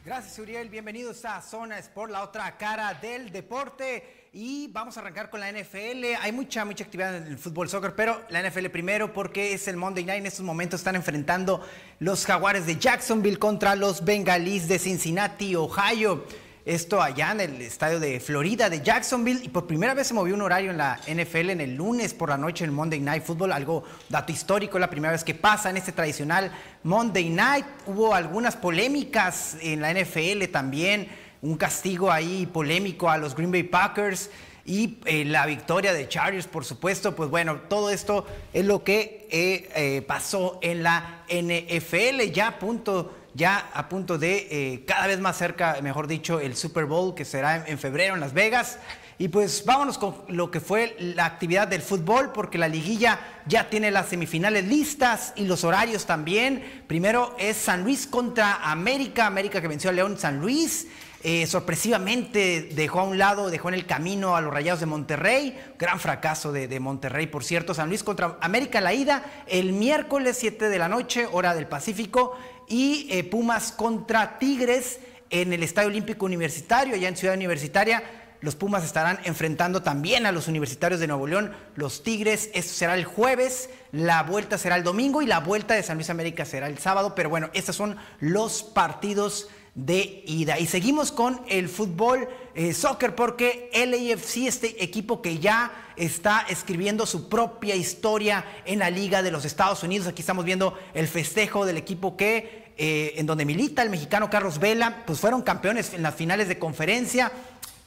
Gracias, 0.10 0.40
Uriel. 0.40 0.70
Bienvenidos 0.70 1.24
a 1.24 1.40
Zona 1.40 1.78
Sport, 1.78 2.12
la 2.12 2.24
otra 2.24 2.58
cara 2.58 2.96
del 2.96 3.32
deporte. 3.32 4.28
Y 4.34 4.68
vamos 4.70 4.98
a 4.98 5.02
arrancar 5.02 5.30
con 5.30 5.40
la 5.40 5.52
NFL. 5.52 6.16
Hay 6.20 6.32
mucha, 6.32 6.66
mucha 6.66 6.84
actividad 6.84 7.16
en 7.16 7.28
el 7.28 7.38
fútbol 7.38 7.70
soccer, 7.70 7.94
pero 7.94 8.20
la 8.30 8.42
NFL 8.42 8.70
primero 8.70 9.14
porque 9.14 9.54
es 9.54 9.68
el 9.68 9.78
Monday 9.78 10.04
Night. 10.04 10.22
En 10.22 10.26
estos 10.26 10.44
momentos 10.44 10.80
están 10.80 10.96
enfrentando 10.96 11.64
los 12.00 12.26
Jaguares 12.26 12.66
de 12.66 12.78
Jacksonville 12.78 13.38
contra 13.38 13.76
los 13.76 14.04
Bengalís 14.04 14.68
de 14.68 14.80
Cincinnati, 14.80 15.56
Ohio. 15.56 16.26
Esto 16.70 17.02
allá 17.02 17.32
en 17.32 17.40
el 17.40 17.62
estadio 17.64 18.00
de 18.00 18.20
Florida 18.20 18.70
de 18.70 18.82
Jacksonville. 18.82 19.44
Y 19.44 19.50
por 19.50 19.66
primera 19.66 19.96
vez 19.96 20.06
se 20.06 20.14
movió 20.14 20.36
un 20.36 20.44
horario 20.44 20.70
en 20.70 20.78
la 20.78 21.00
NFL 21.08 21.50
en 21.50 21.62
el 21.62 21.74
lunes 21.74 22.14
por 22.14 22.30
la 22.30 22.38
noche 22.38 22.64
en 22.64 22.70
el 22.70 22.76
Monday 22.76 23.00
Night 23.00 23.24
Football. 23.24 23.54
Algo 23.54 23.84
dato 24.08 24.32
histórico, 24.32 24.78
la 24.78 24.88
primera 24.88 25.12
vez 25.12 25.24
que 25.24 25.34
pasa 25.34 25.72
en 25.72 25.78
este 25.78 25.94
tradicional 25.94 26.52
Monday 26.84 27.28
Night. 27.32 27.66
Hubo 27.88 28.14
algunas 28.14 28.56
polémicas 28.56 29.58
en 29.64 29.82
la 29.82 29.92
NFL 29.92 30.46
también. 30.52 31.08
Un 31.42 31.58
castigo 31.58 32.12
ahí 32.12 32.46
polémico 32.46 33.10
a 33.10 33.18
los 33.18 33.34
Green 33.34 33.52
Bay 33.52 33.64
Packers. 33.64 34.30
Y 34.64 35.00
eh, 35.06 35.26
la 35.26 35.48
victoria 35.48 35.92
de 35.92 36.08
Chargers, 36.08 36.46
por 36.46 36.66
supuesto. 36.66 37.16
Pues 37.16 37.32
bueno, 37.32 37.62
todo 37.68 37.90
esto 37.90 38.28
es 38.54 38.64
lo 38.64 38.84
que 38.84 39.28
eh, 39.32 39.72
eh, 39.74 40.04
pasó 40.04 40.60
en 40.62 40.84
la 40.84 41.24
NFL. 41.30 42.30
Ya 42.32 42.60
punto 42.60 43.16
ya 43.40 43.70
a 43.74 43.88
punto 43.88 44.18
de 44.18 44.48
eh, 44.52 44.84
cada 44.86 45.08
vez 45.08 45.20
más 45.20 45.38
cerca, 45.38 45.80
mejor 45.82 46.08
dicho, 46.08 46.42
el 46.42 46.58
Super 46.58 46.86
Bowl 46.86 47.16
que 47.16 47.24
será 47.24 47.66
en, 47.66 47.80
febrero 47.80 48.14
en 48.14 48.20
Las 48.20 48.34
Vegas. 48.34 48.78
Y 49.18 49.30
pues 49.30 49.64
vámonos 49.66 49.98
con 49.98 50.16
lo 50.28 50.52
que 50.52 50.60
fue 50.60 50.96
la 51.00 51.26
actividad 51.26 51.68
del 51.68 51.82
fútbol, 51.82 52.32
porque 52.34 52.58
la 52.58 52.68
liguilla 52.68 53.20
ya 53.48 53.70
tiene 53.70 53.92
las 53.92 54.10
semifinales 54.10 54.66
listas 54.66 55.34
y 55.36 55.46
los 55.46 55.64
horarios 55.64 56.06
también. 56.06 56.84
Primero 56.88 57.36
es 57.40 57.58
San 57.58 57.84
Luis 57.84 58.08
contra 58.08 58.70
América, 58.70 59.26
América 59.26 59.62
que 59.62 59.68
venció 59.68 59.90
a 59.90 59.94
León 59.94 60.18
San 60.18 60.40
Luis. 60.40 60.88
Eh, 61.22 61.48
sorpresivamente 61.48 62.70
dejó 62.74 63.02
a 63.02 63.04
un 63.04 63.18
lado, 63.18 63.50
dejó 63.50 63.68
en 63.68 63.74
el 63.74 63.86
camino 63.86 64.38
a 64.38 64.42
los 64.42 64.54
Rayados 64.54 64.80
de 64.80 64.86
Monterrey. 64.86 65.58
Gran 65.78 66.00
fracaso 66.00 66.54
de, 66.54 66.70
de, 66.70 66.80
Monterrey, 66.80 67.28
por 67.28 67.44
cierto. 67.44 67.74
San 67.74 67.90
Luis 67.90 68.04
contra 68.04 68.38
América 68.40 68.80
la 68.80 68.94
ida 68.94 69.44
el 69.48 69.74
miércoles 69.74 70.38
7 70.40 70.70
de 70.70 70.80
la 70.80 70.88
noche, 70.88 71.28
hora 71.30 71.54
del 71.54 71.68
Pacífico 71.68 72.38
y 72.70 73.08
eh, 73.10 73.24
Pumas 73.24 73.72
contra 73.72 74.40
Tigres 74.40 75.00
en 75.30 75.52
el 75.52 75.64
Estadio 75.64 75.90
Olímpico 75.90 76.26
Universitario, 76.26 76.96
allá 76.96 77.10
en 77.10 77.18
Ciudad 77.18 77.36
Universitaria. 77.36 78.04
Los 78.42 78.56
Pumas 78.56 78.86
estarán 78.86 79.20
enfrentando 79.26 79.82
también 79.82 80.26
a 80.26 80.32
los 80.32 80.48
universitarios 80.48 81.02
de 81.02 81.08
Nuevo 81.08 81.28
León, 81.28 81.54
los 81.76 82.04
Tigres. 82.04 82.50
Esto 82.54 82.74
será 82.74 82.96
el 82.96 83.04
jueves, 83.04 83.70
la 83.92 84.24
vuelta 84.24 84.58
será 84.58 84.78
el 84.78 84.84
domingo 84.84 85.22
y 85.22 85.26
la 85.26 85.42
vuelta 85.42 85.74
de 85.74 85.84
San 85.84 85.98
Luis 85.98 86.10
América 86.10 86.46
será 86.46 86.68
el 86.68 86.78
sábado. 86.78 87.16
Pero 87.16 87.30
bueno, 87.30 87.50
estos 87.54 87.76
son 87.76 87.98
los 88.22 88.64
partidos 88.64 89.50
de 89.76 90.24
ida. 90.26 90.58
Y 90.58 90.68
seguimos 90.68 91.12
con 91.12 91.42
el 91.48 91.70
fútbol 91.70 92.28
eh, 92.56 92.74
soccer 92.74 93.16
porque 93.16 93.70
LAFC, 93.74 94.48
este 94.48 94.84
equipo 94.84 95.22
que 95.22 95.40
ya 95.40 95.72
está 95.96 96.46
escribiendo 96.50 97.06
su 97.06 97.30
propia 97.30 97.76
historia 97.76 98.46
en 98.66 98.80
la 98.80 98.90
Liga 98.90 99.22
de 99.22 99.32
los 99.32 99.46
Estados 99.46 99.84
Unidos. 99.84 100.08
Aquí 100.08 100.22
estamos 100.22 100.46
viendo 100.46 100.78
el 100.94 101.08
festejo 101.08 101.66
del 101.66 101.78
equipo 101.78 102.16
que 102.16 102.59
eh, 102.82 103.16
en 103.18 103.26
donde 103.26 103.44
milita 103.44 103.84
el 103.84 103.90
mexicano 103.90 104.30
Carlos 104.30 104.58
Vela, 104.58 105.04
pues 105.06 105.20
fueron 105.20 105.42
campeones 105.42 105.94
en 105.94 106.02
las 106.02 106.16
finales 106.16 106.48
de 106.48 106.58
conferencia 106.58 107.30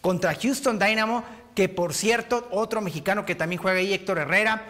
contra 0.02 0.34
Houston 0.34 0.78
Dynamo, 0.78 1.24
que 1.54 1.70
por 1.70 1.94
cierto, 1.94 2.46
otro 2.50 2.82
mexicano 2.82 3.24
que 3.24 3.34
también 3.34 3.62
juega 3.62 3.78
ahí, 3.78 3.94
Héctor 3.94 4.18
Herrera, 4.18 4.62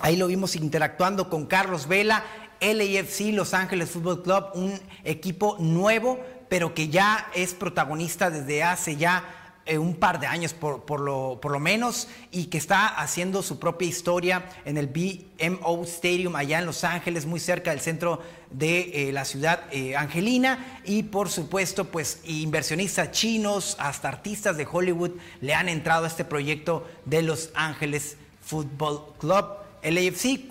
ahí 0.00 0.16
lo 0.16 0.26
vimos 0.26 0.56
interactuando 0.56 1.30
con 1.30 1.46
Carlos 1.46 1.88
Vela, 1.88 2.22
LAFC 2.60 3.32
Los 3.32 3.54
Ángeles 3.54 3.88
Football 3.88 4.22
Club, 4.22 4.44
un 4.52 4.78
equipo 5.04 5.56
nuevo, 5.58 6.20
pero 6.50 6.74
que 6.74 6.88
ya 6.88 7.30
es 7.34 7.54
protagonista 7.54 8.28
desde 8.28 8.62
hace 8.62 8.96
ya 8.96 9.24
eh, 9.66 9.78
un 9.78 9.96
par 9.96 10.20
de 10.20 10.28
años 10.28 10.54
por, 10.54 11.00
lo, 11.00 11.40
por 11.42 11.50
lo 11.50 11.58
menos 11.58 12.06
y 12.30 12.46
que 12.46 12.56
está 12.56 12.86
haciendo 12.86 13.42
su 13.42 13.58
propia 13.58 13.88
historia 13.88 14.48
en 14.64 14.78
el 14.78 14.86
BMO 14.86 15.82
Stadium 15.82 16.36
allá 16.36 16.60
en 16.60 16.66
Los 16.66 16.84
Ángeles, 16.84 17.26
muy 17.26 17.40
cerca 17.40 17.72
del 17.72 17.80
centro 17.80 18.22
de 18.50 19.08
eh, 19.08 19.12
la 19.12 19.24
ciudad 19.24 19.64
eh, 19.72 19.96
angelina 19.96 20.80
y 20.84 21.02
por 21.02 21.28
supuesto 21.30 21.86
pues 21.86 22.20
inversionistas 22.24 23.10
chinos 23.10 23.76
hasta 23.80 24.06
artistas 24.08 24.56
de 24.56 24.68
Hollywood 24.70 25.12
le 25.40 25.52
han 25.52 25.68
entrado 25.68 26.04
a 26.04 26.08
este 26.08 26.24
proyecto 26.24 26.86
de 27.04 27.22
Los 27.22 27.50
Ángeles 27.54 28.16
Football 28.42 29.14
Club, 29.18 29.46
el 29.82 29.98
AFC 29.98 30.42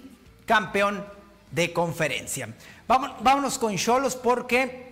campeón 0.46 1.06
de 1.52 1.72
conferencia. 1.72 2.54
vámonos 2.88 3.58
con 3.58 3.78
Cholos 3.78 4.18
porque 4.18 4.86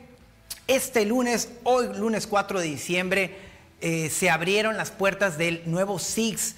este 0.68 1.06
lunes, 1.06 1.50
hoy 1.64 1.90
lunes 1.98 2.26
4 2.26 2.62
de 2.62 2.66
diciembre, 2.66 3.53
eh, 3.86 4.10
se 4.10 4.30
abrieron 4.30 4.78
las 4.78 4.92
puertas 4.92 5.38
del 5.38 5.62
nuevo 5.66 6.00
SIX, 6.00 6.56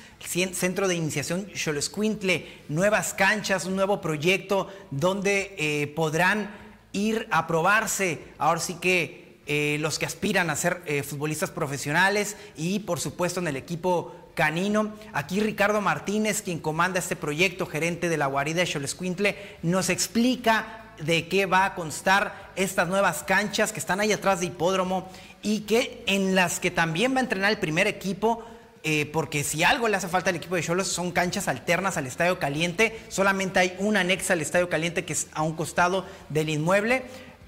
Centro 0.54 0.88
de 0.88 0.94
Iniciación 0.94 1.50
Xoloscuintle, 1.56 2.46
nuevas 2.70 3.16
canchas, 3.16 3.66
un 3.66 3.76
nuevo 3.76 4.00
proyecto 4.00 4.72
donde 4.92 5.56
eh, 5.58 5.88
podrán 5.96 6.52
ir 6.92 7.28
a 7.32 7.48
probarse, 7.48 8.20
ahora 8.38 8.60
sí 8.60 8.76
que 8.76 9.40
eh, 9.48 9.78
los 9.80 9.98
que 9.98 10.06
aspiran 10.06 10.52
a 10.52 10.56
ser 10.56 10.84
futbolistas 11.04 11.50
profesionales 11.50 12.38
y 12.56 12.78
por 12.82 13.00
supuesto 13.00 13.40
en 13.40 13.48
el 13.48 13.56
equipo 13.56 14.16
canino. 14.36 14.94
Aquí 15.12 15.40
Ricardo 15.40 15.82
Martínez, 15.82 16.44
quien 16.44 16.60
comanda 16.60 17.00
este 17.00 17.16
proyecto, 17.16 17.66
gerente 17.66 18.08
de 18.08 18.18
la 18.18 18.28
guarida 18.28 18.60
de 18.60 18.68
Xoloscuintle, 18.68 19.36
nos 19.64 19.90
explica 19.90 20.94
de 21.00 21.28
qué 21.28 21.46
va 21.46 21.66
a 21.66 21.76
constar 21.76 22.52
estas 22.56 22.88
nuevas 22.88 23.24
canchas 23.24 23.72
que 23.72 23.80
están 23.80 24.00
ahí 24.00 24.12
atrás 24.12 24.40
de 24.40 24.46
hipódromo 24.48 25.10
y 25.46 25.60
que 25.62 26.04
en 26.08 26.34
las 26.34 26.60
que 26.60 26.72
también 26.72 27.14
va 27.14 27.20
a 27.20 27.22
entrenar 27.22 27.52
el 27.52 27.60
primer 27.60 27.86
equipo. 27.86 28.44
Eh, 28.88 29.06
porque 29.12 29.44
si 29.44 29.64
algo 29.64 29.88
le 29.88 29.96
hace 29.96 30.08
falta 30.08 30.30
al 30.32 30.36
equipo 30.36 30.56
de 30.56 30.62
Cholos 30.62 30.88
son 30.88 31.12
canchas 31.12 31.48
alternas 31.48 31.98
al 31.98 32.08
Estadio 32.08 32.40
Caliente. 32.40 33.00
Solamente 33.10 33.60
hay 33.60 33.76
una 33.78 34.00
anexa 34.00 34.34
al 34.34 34.42
Estadio 34.42 34.70
Caliente 34.70 35.06
que 35.06 35.14
es 35.14 35.28
a 35.34 35.44
un 35.44 35.56
costado 35.56 36.04
del 36.30 36.50
inmueble. 36.50 37.04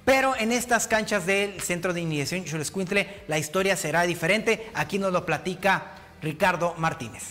Pero 0.06 0.36
en 0.36 0.52
estas 0.52 0.88
canchas 0.88 1.26
del 1.26 1.60
Centro 1.60 1.92
de 1.92 2.02
Iniciación 2.02 2.46
Cholos 2.46 2.70
Quintle 2.70 3.24
la 3.28 3.40
historia 3.40 3.76
será 3.76 4.04
diferente. 4.04 4.70
Aquí 4.76 5.00
nos 5.00 5.12
lo 5.12 5.26
platica 5.26 5.96
Ricardo 6.22 6.76
Martínez. 6.78 7.24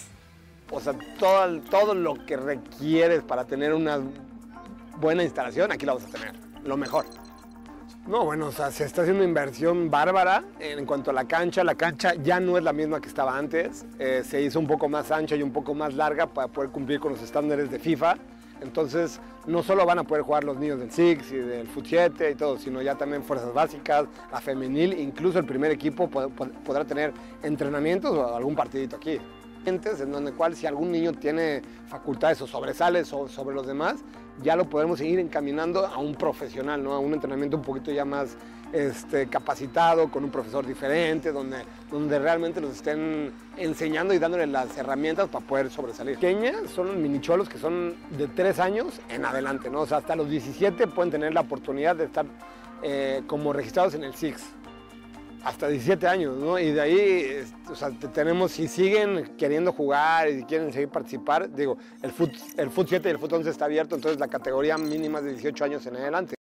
O 0.71 0.81
sea, 0.81 0.95
todo, 1.21 1.61
todo 1.71 1.95
lo 1.95 2.27
que 2.27 2.37
requieres 2.37 3.23
para 3.23 3.45
tener 3.45 3.73
una 3.73 4.01
buena 4.97 5.23
instalación, 5.23 5.71
aquí 5.71 5.87
la 5.87 5.95
vamos 5.95 6.09
a 6.09 6.13
tener, 6.13 6.35
lo 6.65 6.77
mejor. 6.77 7.07
No, 8.07 8.25
bueno, 8.25 8.47
o 8.47 8.53
sea, 8.53 8.71
se 8.71 8.85
está 8.85 9.03
haciendo 9.03 9.25
una 9.25 9.29
inversión 9.29 9.91
bárbara 9.91 10.45
en 10.61 10.87
cuanto 10.87 11.11
a 11.11 11.13
la 11.13 11.25
cancha. 11.25 11.65
La 11.65 11.75
cancha 11.75 12.15
ya 12.15 12.39
no 12.39 12.57
es 12.57 12.63
la 12.63 12.73
misma 12.73 13.01
que 13.01 13.09
estaba 13.09 13.37
antes. 13.37 13.85
Eh, 13.99 14.23
se 14.25 14.41
hizo 14.43 14.61
un 14.61 14.69
poco 14.69 14.89
más 14.89 15.11
ancha 15.11 15.35
y 15.35 15.43
un 15.43 15.53
poco 15.53 15.75
más 15.75 15.93
larga 15.95 16.29
para 16.29 16.47
poder 16.47 16.71
cumplir 16.71 17.01
con 17.01 17.11
los 17.13 17.21
estándares 17.21 17.69
de 17.69 17.81
FIFA. 17.81 18.17
Entonces, 18.61 19.21
no 19.49 19.65
solo 19.65 19.85
van 19.85 19.99
a 19.99 20.05
poder 20.05 20.23
jugar 20.23 20.45
los 20.45 20.57
niños 20.57 20.79
del 20.79 20.93
Six 20.93 21.33
y 21.33 21.37
del 21.37 21.67
Foot 21.67 21.87
7 21.89 22.31
y 22.31 22.35
todo, 22.37 22.59
sino 22.59 22.81
ya 22.81 22.95
también 22.95 23.25
fuerzas 23.25 23.53
básicas, 23.53 24.07
la 24.31 24.41
femenil, 24.41 24.99
incluso 24.99 25.41
el 25.41 25.45
primer 25.45 25.73
equipo 25.73 26.09
podrá 26.09 26.85
tener 26.85 27.13
entrenamientos 27.43 28.13
o 28.13 28.37
algún 28.37 28.55
partidito 28.55 28.97
aquí 28.97 29.19
en 29.67 30.13
donde 30.13 30.33
cual 30.33 30.55
si 30.55 30.67
algún 30.67 30.93
niño 30.93 31.13
tiene 31.13 31.61
facultades 31.89 32.41
o 32.43 32.47
sobresale 32.47 33.05
sobre 33.05 33.55
los 33.55 33.67
demás, 33.67 33.97
ya 34.43 34.55
lo 34.55 34.69
podemos 34.69 34.99
seguir 34.99 35.19
encaminando 35.19 35.87
a 35.87 35.99
un 35.99 36.15
profesional, 36.15 36.83
¿no? 36.83 36.93
a 36.93 36.99
un 36.99 37.13
entrenamiento 37.15 37.57
un 37.57 37.63
poquito 37.63 37.91
ya 37.91 38.05
más 38.05 38.37
este, 38.73 39.27
capacitado, 39.27 40.11
con 40.11 40.23
un 40.25 40.31
profesor 40.31 40.67
diferente, 40.67 41.33
donde, 41.33 41.59
donde 41.91 42.19
realmente 42.19 42.61
nos 42.61 42.73
estén 42.73 43.33
enseñando 43.57 44.15
y 44.15 44.19
dándole 44.19 44.47
las 44.47 44.77
herramientas 44.77 45.29
para 45.29 45.45
poder 45.45 45.71
sobresalir. 45.71 46.17
Pequeñas 46.19 46.71
son 46.71 47.03
minicholos 47.03 47.49
que 47.49 47.59
son 47.59 47.95
de 48.11 48.29
3 48.29 48.59
años 48.61 49.01
en 49.09 49.25
adelante, 49.25 49.69
¿no? 49.69 49.81
o 49.81 49.87
sea, 49.87 49.99
hasta 49.99 50.15
los 50.15 50.29
17 50.29 50.87
pueden 50.89 51.11
tener 51.11 51.35
la 51.35 51.41
oportunidad 51.41 51.97
de 51.97 52.05
estar 52.05 52.27
eh, 52.83 53.23
como 53.27 53.53
registrados 53.53 53.95
en 53.95 54.05
el 54.05 54.15
SIX 54.15 54.43
hasta 55.47 55.69
17 55.69 56.09
años, 56.09 56.37
¿no? 56.37 56.59
Y 56.59 56.73
de 56.73 56.81
ahí, 56.81 57.45
tenemos, 58.13 58.51
si 58.51 58.67
siguen 58.67 59.37
queriendo 59.37 59.73
jugar 59.73 60.29
y 60.29 60.43
quieren 60.43 60.73
seguir 60.73 60.89
participar, 60.89 61.49
digo, 61.55 61.79
el 62.03 62.11
FUT, 62.11 62.33
el 62.57 62.69
FUT 62.69 62.89
7 62.89 63.09
y 63.09 63.13
el 63.13 63.19
FUT 63.21 63.33
11 63.33 63.51
está 63.51 63.67
abierto, 63.67 63.95
entonces 63.95 64.19
la 64.19 64.27
categoría 64.27 64.77
mínima 64.77 65.21
es 65.21 65.25
de 65.27 65.33
18 65.35 65.65
años 65.65 65.87
en 65.87 65.95
adelante. 65.95 66.35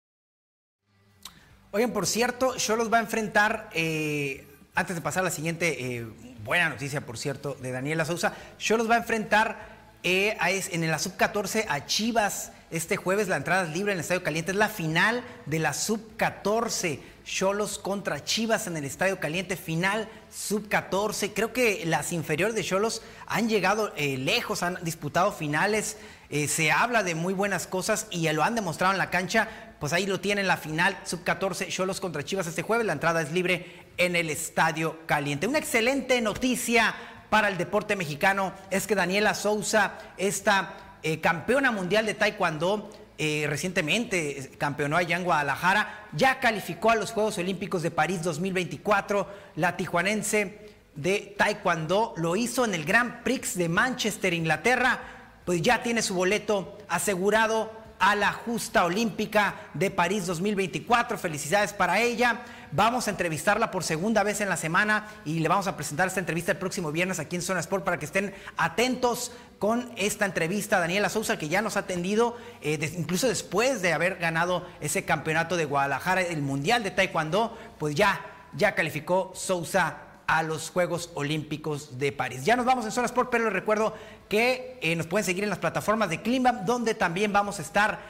Oigan, 1.73 1.93
por 1.93 2.07
cierto, 2.07 2.55
los 2.55 2.91
va 2.91 2.97
a 2.97 3.01
enfrentar, 3.01 3.69
eh, 3.75 4.47
antes 4.75 4.97
de 4.97 5.03
pasar 5.03 5.21
a 5.21 5.25
la 5.25 5.31
siguiente 5.31 5.97
eh, 5.97 6.07
buena 6.43 6.71
noticia, 6.71 7.03
por 7.03 7.19
cierto, 7.19 7.59
de 7.61 7.73
Daniela 7.73 8.07
Sousa, 8.07 8.33
los 8.71 8.89
va 8.89 8.95
a 8.95 8.99
enfrentar 8.99 9.75
eh, 10.03 10.39
en 10.73 10.91
la 10.91 10.99
sub-14 10.99 11.67
a 11.69 11.85
Chivas. 11.85 12.53
Este 12.71 12.97
jueves 12.97 13.29
la 13.29 13.37
entrada 13.37 13.65
es 13.65 13.71
libre 13.71 13.93
en 13.93 13.99
el 13.99 14.01
Estadio 14.01 14.23
Caliente. 14.23 14.53
Es 14.53 14.57
la 14.57 14.69
final 14.69 15.23
de 15.45 15.59
la 15.59 15.75
sub-14. 15.75 17.01
Cholos 17.25 17.79
contra 17.79 18.23
Chivas 18.23 18.67
en 18.67 18.77
el 18.77 18.85
Estadio 18.85 19.19
Caliente, 19.19 19.57
final 19.57 20.09
sub-14. 20.31 21.33
Creo 21.35 21.53
que 21.53 21.85
las 21.87 22.13
inferiores 22.13 22.55
de 22.55 22.63
Cholos 22.63 23.03
han 23.27 23.49
llegado 23.49 23.93
eh, 23.97 24.19
lejos, 24.19 24.63
han 24.63 24.79
disputado 24.83 25.33
finales. 25.33 25.97
Eh, 26.29 26.49
se 26.49 26.71
habla 26.71 27.03
de 27.03 27.15
muy 27.15 27.33
buenas 27.33 27.67
cosas 27.67 28.07
y 28.11 28.31
lo 28.33 28.45
han 28.45 28.55
demostrado 28.55 28.93
en 28.93 28.99
la 28.99 29.11
cancha. 29.11 29.49
Pues 29.81 29.93
ahí 29.93 30.07
lo 30.07 30.21
tienen 30.21 30.47
la 30.47 30.59
final 30.59 30.99
sub-14, 31.05 31.69
Cholos 31.69 32.01
contra 32.01 32.23
Chivas 32.23 32.47
este 32.47 32.63
jueves. 32.63 32.87
La 32.87 32.93
entrada 32.93 33.23
es 33.23 33.33
libre 33.33 33.87
en 33.97 34.17
el 34.17 34.29
Estadio 34.29 34.99
Caliente. 35.07 35.47
Una 35.47 35.59
excelente 35.59 36.21
noticia 36.21 36.95
para 37.31 37.49
el 37.49 37.57
deporte 37.57 37.97
mexicano 37.97 38.53
es 38.71 38.87
que 38.87 38.95
Daniela 38.95 39.35
Souza, 39.35 39.99
esta 40.19 40.99
eh, 41.03 41.21
campeona 41.21 41.73
mundial 41.73 42.07
de 42.07 42.15
Taekwondo, 42.15 42.91
eh, 43.17 43.47
recientemente 43.49 44.51
campeonó 44.59 44.97
allá 44.97 45.17
en 45.17 45.25
Guadalajara, 45.25 46.09
ya 46.13 46.41
calificó 46.41 46.91
a 46.91 46.97
los 46.97 47.13
Juegos 47.13 47.39
Olímpicos 47.39 47.83
de 47.83 47.91
París 47.91 48.23
2024. 48.23 49.29
La 49.57 49.77
tijuanense 49.77 50.71
de 50.97 51.35
Taekwondo 51.37 52.15
lo 52.17 52.37
hizo 52.37 52.65
en 52.65 52.75
el 52.75 52.85
Grand 52.85 53.23
Prix 53.23 53.57
de 53.57 53.69
Manchester, 53.69 54.35
Inglaterra, 54.35 55.01
pues 55.45 55.63
ya 55.63 55.83
tiene 55.83 56.03
su 56.03 56.15
boleto 56.15 56.79
asegurado 56.89 57.84
a 57.99 58.15
la 58.15 58.33
justa 58.33 58.85
olímpica 58.85 59.55
de 59.75 59.91
París 59.91 60.27
2024. 60.27 61.19
Felicidades 61.19 61.73
para 61.73 62.01
ella. 62.01 62.43
Vamos 62.73 63.07
a 63.07 63.11
entrevistarla 63.11 63.71
por 63.71 63.85
segunda 63.85 64.23
vez 64.23 64.41
en 64.41 64.49
la 64.49 64.57
semana 64.57 65.07
y 65.25 65.41
le 65.41 65.49
vamos 65.49 65.67
a 65.69 65.77
presentar 65.77 66.09
esta 66.09 66.21
entrevista 66.21 66.53
el 66.53 66.59
próximo 66.59 66.91
viernes 66.91 67.21
aquí 67.21 67.37
en 67.37 67.43
Zona 67.43 67.61
Sport 67.61 67.85
para 67.85 67.99
que 67.99 68.05
estén 68.05 68.35
atentos 68.57 69.33
con 69.59 69.93
esta 69.97 70.27
entrevista 70.27 70.81
Daniela 70.81 71.09
Sousa, 71.09 71.39
que 71.39 71.49
ya 71.49 71.63
nos 71.63 71.77
ha 71.77 71.81
atendido, 71.81 72.37
eh, 72.61 72.79
incluso 72.99 73.29
después 73.29 73.81
de 73.81 73.93
haber 73.93 74.17
ganado 74.17 74.67
ese 74.81 75.05
campeonato 75.05 75.57
de 75.57 75.65
Guadalajara, 75.65 76.23
el 76.23 76.43
Mundial 76.43 76.83
de 76.83 76.91
Taekwondo, 76.91 77.57
pues 77.79 77.95
ya, 77.95 78.21
ya 78.55 78.75
calificó 78.75 79.33
Sousa 79.35 80.14
a 80.27 80.43
los 80.43 80.71
Juegos 80.71 81.11
Olímpicos 81.15 81.99
de 81.99 82.13
París. 82.13 82.45
Ya 82.45 82.57
nos 82.57 82.67
vamos 82.67 82.85
en 82.85 82.93
Zona 82.93 83.07
Sport, 83.07 83.31
pero 83.31 83.45
les 83.45 83.53
recuerdo 83.53 83.95
que 84.29 84.79
eh, 84.83 84.97
nos 84.97 85.07
pueden 85.07 85.25
seguir 85.25 85.45
en 85.45 85.51
las 85.51 85.59
plataformas 85.59 86.11
de 86.11 86.23
Climbam, 86.23 86.65
donde 86.65 86.95
también 86.95 87.33
vamos 87.33 87.59
a 87.59 87.63
estar 87.63 88.01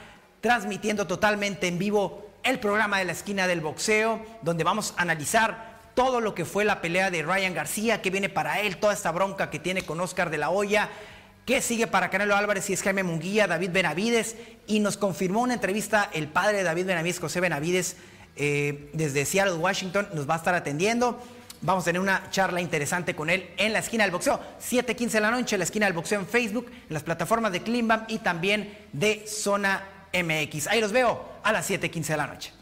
transmitiendo 0.40 1.06
totalmente 1.06 1.68
en 1.68 1.78
vivo 1.78 2.30
el 2.42 2.60
programa 2.60 2.98
de 2.98 3.06
la 3.06 3.12
esquina 3.12 3.46
del 3.46 3.60
boxeo, 3.60 4.20
donde 4.42 4.64
vamos 4.64 4.94
a 4.96 5.02
analizar 5.02 5.74
todo 5.94 6.20
lo 6.20 6.34
que 6.34 6.44
fue 6.44 6.64
la 6.64 6.80
pelea 6.80 7.10
de 7.10 7.22
Ryan 7.22 7.54
García, 7.54 8.02
que 8.02 8.10
viene 8.10 8.28
para 8.28 8.60
él, 8.60 8.76
toda 8.76 8.92
esta 8.92 9.10
bronca 9.10 9.48
que 9.48 9.58
tiene 9.58 9.82
con 9.82 10.00
Oscar 10.00 10.30
de 10.30 10.38
la 10.38 10.50
Hoya, 10.50 10.90
que 11.46 11.62
sigue 11.62 11.86
para 11.86 12.10
Canelo 12.10 12.36
Álvarez 12.36 12.68
y 12.70 12.72
es 12.72 12.82
Jaime 12.82 13.02
Munguía, 13.02 13.46
David 13.46 13.70
Benavides, 13.72 14.36
y 14.66 14.80
nos 14.80 14.96
confirmó 14.96 15.42
una 15.42 15.54
entrevista 15.54 16.10
el 16.12 16.28
padre 16.28 16.58
de 16.58 16.62
David 16.64 16.86
Benavides, 16.86 17.20
José 17.20 17.40
Benavides, 17.40 17.96
eh, 18.36 18.90
desde 18.92 19.24
Seattle, 19.24 19.54
Washington, 19.54 20.08
nos 20.14 20.28
va 20.28 20.34
a 20.34 20.38
estar 20.38 20.54
atendiendo. 20.54 21.22
Vamos 21.64 21.84
a 21.84 21.86
tener 21.86 22.02
una 22.02 22.28
charla 22.30 22.60
interesante 22.60 23.16
con 23.16 23.30
él 23.30 23.54
en 23.56 23.72
la 23.72 23.78
esquina 23.78 24.04
del 24.04 24.10
boxeo, 24.10 24.38
7:15 24.60 25.12
de 25.12 25.20
la 25.20 25.30
noche, 25.30 25.54
en 25.54 25.60
la 25.60 25.64
esquina 25.64 25.86
del 25.86 25.94
boxeo 25.94 26.20
en 26.20 26.26
Facebook, 26.26 26.66
en 26.70 26.92
las 26.92 27.02
plataformas 27.02 27.52
de 27.52 27.62
Klimbam 27.62 28.04
y 28.06 28.18
también 28.18 28.86
de 28.92 29.26
Zona 29.26 29.82
MX. 30.12 30.66
Ahí 30.66 30.82
los 30.82 30.92
veo 30.92 31.26
a 31.42 31.52
las 31.52 31.66
7:15 31.66 32.12
de 32.12 32.16
la 32.18 32.26
noche. 32.26 32.52